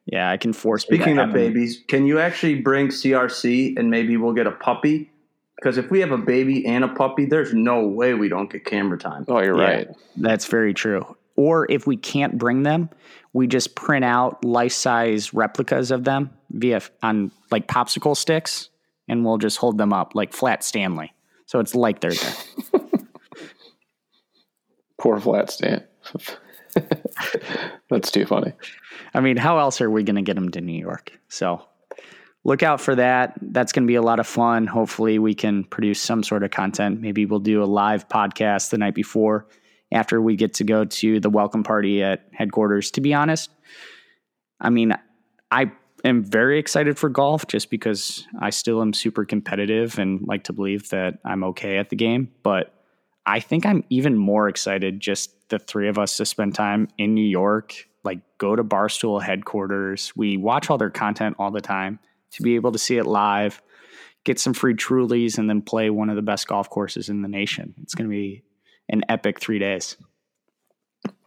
Yeah, 0.05 0.29
I 0.29 0.37
can 0.37 0.53
force. 0.53 0.83
Speaking 0.83 1.17
of 1.17 1.33
babies, 1.33 1.83
can 1.87 2.05
you 2.05 2.19
actually 2.19 2.61
bring 2.61 2.89
CRC 2.89 3.77
and 3.77 3.89
maybe 3.89 4.17
we'll 4.17 4.33
get 4.33 4.45
a 4.47 4.51
puppy? 4.51 5.11
Because 5.55 5.77
if 5.77 5.89
we 5.89 5.99
have 6.01 6.11
a 6.11 6.17
baby 6.17 6.65
and 6.65 6.83
a 6.83 6.87
puppy, 6.87 7.25
there's 7.25 7.53
no 7.53 7.87
way 7.87 8.13
we 8.13 8.29
don't 8.29 8.51
get 8.51 8.65
camera 8.65 8.99
time. 8.99 9.25
Oh, 9.27 9.41
you're 9.41 9.57
yeah, 9.57 9.63
right. 9.63 9.87
That's 10.15 10.45
very 10.45 10.73
true. 10.73 11.15
Or 11.37 11.69
if 11.71 11.87
we 11.87 11.97
can't 11.97 12.37
bring 12.37 12.63
them, 12.63 12.89
we 13.33 13.47
just 13.47 13.75
print 13.75 14.05
out 14.05 14.45
life 14.45 14.73
size 14.73 15.33
replicas 15.33 15.91
of 15.91 16.03
them 16.03 16.29
via 16.51 16.81
on 17.01 17.31
like 17.51 17.67
popsicle 17.67 18.15
sticks, 18.15 18.69
and 19.07 19.25
we'll 19.25 19.37
just 19.37 19.57
hold 19.57 19.77
them 19.77 19.93
up 19.93 20.15
like 20.15 20.33
flat 20.33 20.63
Stanley. 20.63 21.13
So 21.45 21.59
it's 21.59 21.75
like 21.75 21.99
they're 21.99 22.11
there. 22.11 22.81
Poor 24.99 25.19
flat 25.19 25.49
Stan. 25.51 25.83
That's 27.89 28.11
too 28.11 28.25
funny. 28.25 28.53
I 29.13 29.19
mean, 29.19 29.37
how 29.37 29.59
else 29.59 29.79
are 29.81 29.89
we 29.89 30.03
going 30.03 30.15
to 30.15 30.21
get 30.21 30.35
them 30.35 30.49
to 30.51 30.61
New 30.61 30.77
York? 30.77 31.17
So 31.29 31.61
look 32.43 32.63
out 32.63 32.81
for 32.81 32.95
that. 32.95 33.33
That's 33.41 33.71
going 33.71 33.83
to 33.83 33.87
be 33.87 33.95
a 33.95 34.01
lot 34.01 34.19
of 34.19 34.27
fun. 34.27 34.67
Hopefully, 34.67 35.19
we 35.19 35.33
can 35.33 35.63
produce 35.65 36.01
some 36.01 36.23
sort 36.23 36.43
of 36.43 36.51
content. 36.51 37.01
Maybe 37.01 37.25
we'll 37.25 37.39
do 37.39 37.63
a 37.63 37.65
live 37.65 38.07
podcast 38.09 38.71
the 38.71 38.77
night 38.77 38.95
before 38.95 39.47
after 39.91 40.21
we 40.21 40.35
get 40.35 40.55
to 40.55 40.63
go 40.63 40.85
to 40.85 41.19
the 41.19 41.29
welcome 41.29 41.63
party 41.63 42.03
at 42.03 42.27
headquarters. 42.33 42.91
To 42.91 43.01
be 43.01 43.13
honest, 43.13 43.49
I 44.59 44.69
mean, 44.69 44.93
I 45.51 45.71
am 46.07 46.23
very 46.23 46.59
excited 46.59 46.97
for 46.97 47.09
golf 47.09 47.47
just 47.47 47.69
because 47.69 48.25
I 48.39 48.49
still 48.49 48.81
am 48.81 48.93
super 48.93 49.25
competitive 49.25 49.97
and 49.97 50.25
like 50.27 50.43
to 50.45 50.53
believe 50.53 50.89
that 50.89 51.19
I'm 51.25 51.43
okay 51.45 51.77
at 51.77 51.89
the 51.89 51.95
game. 51.95 52.31
But 52.43 52.73
I 53.25 53.39
think 53.39 53.65
I'm 53.65 53.83
even 53.89 54.17
more 54.17 54.47
excited 54.47 54.99
just 54.99 55.49
the 55.49 55.59
three 55.59 55.87
of 55.87 55.97
us 55.97 56.17
to 56.17 56.25
spend 56.25 56.55
time 56.55 56.87
in 56.97 57.13
New 57.13 57.25
York 57.25 57.87
like 58.05 58.19
go 58.37 58.55
to 58.55 58.63
Barstool 58.63 59.21
headquarters. 59.21 60.13
We 60.15 60.37
watch 60.37 60.69
all 60.69 60.77
their 60.77 60.91
content 60.91 61.35
all 61.39 61.51
the 61.51 61.59
time 61.59 61.99
to 62.31 62.43
be 62.43 62.55
able 62.55 62.71
to 62.71 62.77
see 62.77 62.97
it 62.97 63.05
live, 63.05 63.61
get 64.23 64.39
some 64.39 64.53
free 64.53 64.75
Trulies, 64.75 65.37
and 65.37 65.49
then 65.49 65.61
play 65.61 65.89
one 65.89 66.09
of 66.09 66.15
the 66.15 66.21
best 66.21 66.47
golf 66.47 66.69
courses 66.69 67.09
in 67.09 67.23
the 67.23 67.27
nation. 67.27 67.73
It's 67.81 67.95
going 67.95 68.07
to 68.07 68.15
be 68.15 68.43
an 68.89 69.01
epic 69.09 69.39
three 69.41 69.59
days. 69.59 69.97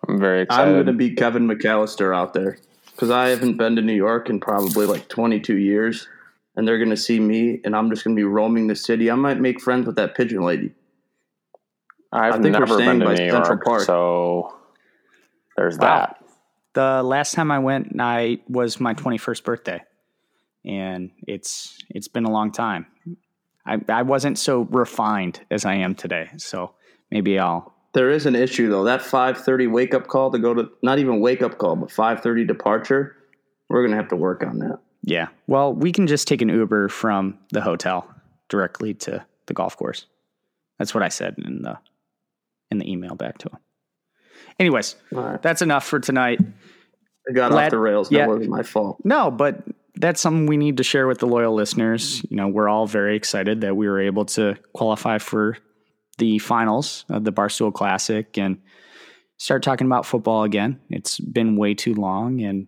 I'm 0.09 0.19
very 0.19 0.43
excited. 0.43 0.69
I'm 0.69 0.75
going 0.75 0.87
to 0.87 0.93
be 0.93 1.15
Kevin 1.15 1.49
McCallister 1.49 2.17
out 2.17 2.33
there 2.33 2.59
because 2.99 3.13
I 3.13 3.29
haven't 3.29 3.57
been 3.59 3.77
to 3.77 3.83
New 3.83 3.95
York 3.95 4.29
in 4.29 4.41
probably 4.41 4.85
like 4.85 5.07
22 5.07 5.57
years. 5.57 6.09
And 6.57 6.67
they're 6.67 6.79
going 6.79 6.91
to 6.91 6.97
see 6.97 7.21
me, 7.21 7.61
and 7.65 7.77
I'm 7.77 7.89
just 7.89 8.03
going 8.03 8.17
to 8.17 8.19
be 8.19 8.25
roaming 8.25 8.67
the 8.67 8.75
city. 8.75 9.09
I 9.09 9.15
might 9.15 9.39
make 9.39 9.61
friends 9.61 9.87
with 9.87 9.95
that 9.95 10.17
pigeon 10.17 10.43
lady. 10.43 10.73
I've 12.13 12.35
I 12.35 12.39
think 12.41 12.55
never 12.55 12.67
we're 12.67 12.79
staying 12.79 12.99
been 12.99 13.01
to 13.01 13.05
by 13.05 13.11
New 13.13 13.31
Central 13.31 13.47
York, 13.47 13.65
Park. 13.65 13.83
so 13.83 14.57
there's 15.57 15.79
wow. 15.79 15.87
that. 15.89 16.25
The 16.75 17.05
last 17.05 17.35
time 17.35 17.53
I 17.53 17.61
went, 17.61 18.01
I 18.01 18.41
was 18.49 18.81
my 18.81 18.95
21st 18.95 19.45
birthday, 19.45 19.85
and 20.65 21.13
it's 21.29 21.79
it's 21.91 22.09
been 22.09 22.25
a 22.25 22.31
long 22.33 22.51
time. 22.51 22.87
I 23.65 23.79
I 23.89 24.03
wasn't 24.03 24.37
so 24.37 24.63
refined 24.63 25.41
as 25.53 25.65
I 25.65 25.75
am 25.75 25.95
today, 25.95 26.31
so 26.39 26.75
maybe 27.13 27.39
I'll. 27.39 27.78
There 27.95 28.11
is 28.11 28.27
an 28.27 28.35
issue 28.35 28.69
though. 28.69 28.85
That 28.85 29.01
5:30 29.01 29.71
wake 29.71 29.95
up 29.95 30.07
call 30.07 30.31
to 30.31 30.39
go 30.39 30.55
to 30.55 30.71
not 30.83 30.99
even 30.99 31.21
wake 31.21 31.43
up 31.43 31.59
call, 31.59 31.77
but 31.77 31.91
5:30 31.91 32.47
departure. 32.47 33.17
We're 33.69 33.85
gonna 33.85 33.97
have 33.97 34.09
to 34.09 34.17
work 34.17 34.43
on 34.43 34.59
that. 34.59 34.79
Yeah. 35.03 35.29
Well, 35.47 35.73
we 35.73 35.93
can 35.93 36.07
just 36.07 36.29
take 36.29 36.43
an 36.43 36.49
Uber 36.49 36.89
from 36.89 37.39
the 37.51 37.61
hotel 37.61 38.09
directly 38.49 38.95
to 38.95 39.25
the 39.47 39.55
golf 39.55 39.77
course. 39.77 40.07
That's 40.79 40.95
what 40.95 41.03
I 41.03 41.09
said 41.09 41.37
in 41.39 41.63
the 41.63 41.79
in 42.71 42.79
the 42.79 42.91
email 42.91 43.15
back 43.15 43.39
to 43.39 43.49
him. 43.49 43.59
Anyways, 44.59 44.97
right. 45.11 45.41
that's 45.41 45.63
enough 45.63 45.87
for 45.87 46.01
tonight. 46.01 46.41
I 47.29 47.33
got 47.33 47.51
Glad, 47.51 47.67
off 47.67 47.71
the 47.71 47.79
rails. 47.79 48.09
That 48.09 48.17
yeah, 48.17 48.27
wasn't 48.27 48.51
my 48.51 48.63
fault. 48.63 48.99
No, 49.05 49.31
but 49.31 49.63
that's 49.95 50.21
something 50.21 50.47
we 50.47 50.57
need 50.57 50.77
to 50.79 50.83
share 50.83 51.07
with 51.07 51.19
the 51.19 51.27
loyal 51.27 51.55
listeners. 51.55 52.25
You 52.29 52.37
know, 52.37 52.49
we're 52.49 52.69
all 52.69 52.87
very 52.87 53.17
excited 53.17 53.63
that 53.63 53.77
we 53.77 53.89
were 53.89 54.01
able 54.01 54.25
to 54.27 54.57
qualify 54.73 55.19
for 55.19 55.57
the 56.19 56.39
finals 56.39 57.05
of 57.09 57.25
the 57.25 57.33
Barstool 57.33 57.73
Classic 57.73 58.37
and 58.37 58.59
start 59.39 59.63
talking 59.63 59.87
about 59.87 60.05
football 60.05 60.43
again. 60.43 60.81
It's 60.91 61.19
been 61.19 61.57
way 61.57 61.75
too 61.75 61.95
long, 61.95 62.41
and 62.43 62.67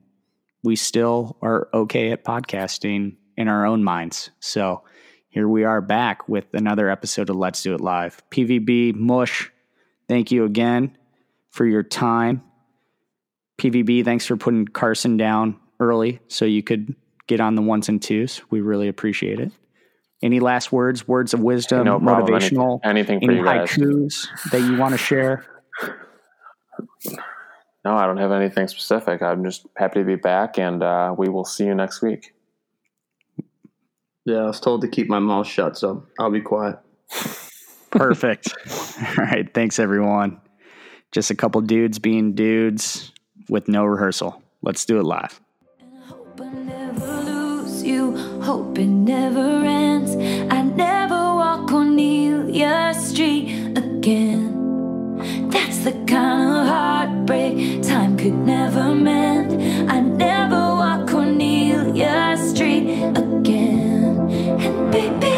we 0.62 0.76
still 0.76 1.36
are 1.42 1.68
okay 1.74 2.12
at 2.12 2.24
podcasting 2.24 3.16
in 3.36 3.48
our 3.48 3.66
own 3.66 3.84
minds. 3.84 4.30
So 4.40 4.82
here 5.28 5.48
we 5.48 5.64
are 5.64 5.80
back 5.80 6.28
with 6.28 6.46
another 6.54 6.88
episode 6.88 7.30
of 7.30 7.36
Let's 7.36 7.62
Do 7.62 7.74
It 7.74 7.80
Live. 7.80 8.22
PVB 8.30 8.94
Mush, 8.94 9.50
thank 10.08 10.30
you 10.30 10.44
again 10.44 10.96
for 11.50 11.66
your 11.66 11.82
time. 11.82 12.42
PVB, 13.58 14.04
thanks 14.04 14.26
for 14.26 14.36
putting 14.36 14.66
Carson 14.66 15.16
down 15.16 15.58
early 15.80 16.20
so 16.28 16.44
you 16.44 16.62
could 16.62 16.94
get 17.26 17.40
on 17.40 17.54
the 17.54 17.62
ones 17.62 17.88
and 17.88 18.02
twos. 18.02 18.42
We 18.50 18.60
really 18.60 18.88
appreciate 18.88 19.40
it. 19.40 19.52
Any 20.22 20.40
last 20.40 20.70
words, 20.70 21.08
words 21.08 21.32
of 21.32 21.40
wisdom, 21.40 21.84
no 21.84 21.98
motivational, 21.98 22.80
anything, 22.84 23.22
anything 23.22 23.24
for 23.24 23.30
any 23.30 23.40
haikus 23.40 24.26
that 24.50 24.60
you 24.60 24.76
want 24.76 24.92
to 24.92 24.98
share? 24.98 25.46
No, 27.84 27.96
I 27.96 28.06
don't 28.06 28.18
have 28.18 28.30
anything 28.30 28.68
specific. 28.68 29.22
I'm 29.22 29.42
just 29.42 29.66
happy 29.76 30.00
to 30.00 30.04
be 30.04 30.16
back, 30.16 30.58
and 30.58 30.82
uh, 30.82 31.14
we 31.16 31.28
will 31.30 31.46
see 31.46 31.64
you 31.64 31.74
next 31.74 32.02
week. 32.02 32.34
Yeah, 34.26 34.38
I 34.40 34.46
was 34.46 34.60
told 34.60 34.82
to 34.82 34.88
keep 34.88 35.08
my 35.08 35.18
mouth 35.18 35.46
shut, 35.46 35.78
so 35.78 36.06
I'll 36.18 36.30
be 36.30 36.42
quiet. 36.42 36.78
Perfect. 37.90 38.54
All 39.00 39.24
right. 39.24 39.52
Thanks, 39.52 39.78
everyone. 39.78 40.40
Just 41.12 41.30
a 41.30 41.34
couple 41.34 41.60
dudes 41.62 41.98
being 41.98 42.34
dudes 42.34 43.12
with 43.48 43.66
no 43.66 43.84
rehearsal. 43.84 44.42
Let's 44.62 44.84
do 44.84 45.00
it 45.00 45.04
live 45.04 45.40
you. 47.90 48.16
Hope 48.42 48.78
it 48.78 48.86
never 48.86 49.48
ends. 49.64 50.12
I 50.52 50.62
never 50.62 51.20
walk 51.40 51.68
cornelia 51.68 52.94
street 52.94 53.76
again. 53.76 54.46
That's 55.50 55.78
the 55.86 55.92
kind 56.06 56.48
of 56.58 56.66
heartbreak 56.74 57.82
time 57.82 58.16
could 58.16 58.38
never 58.54 58.94
mend. 58.94 59.50
I 59.90 60.00
never 60.00 60.62
walk 60.80 61.08
cornelia 61.08 62.36
street 62.48 62.86
again. 63.22 64.14
And 64.64 64.92
baby 64.92 65.34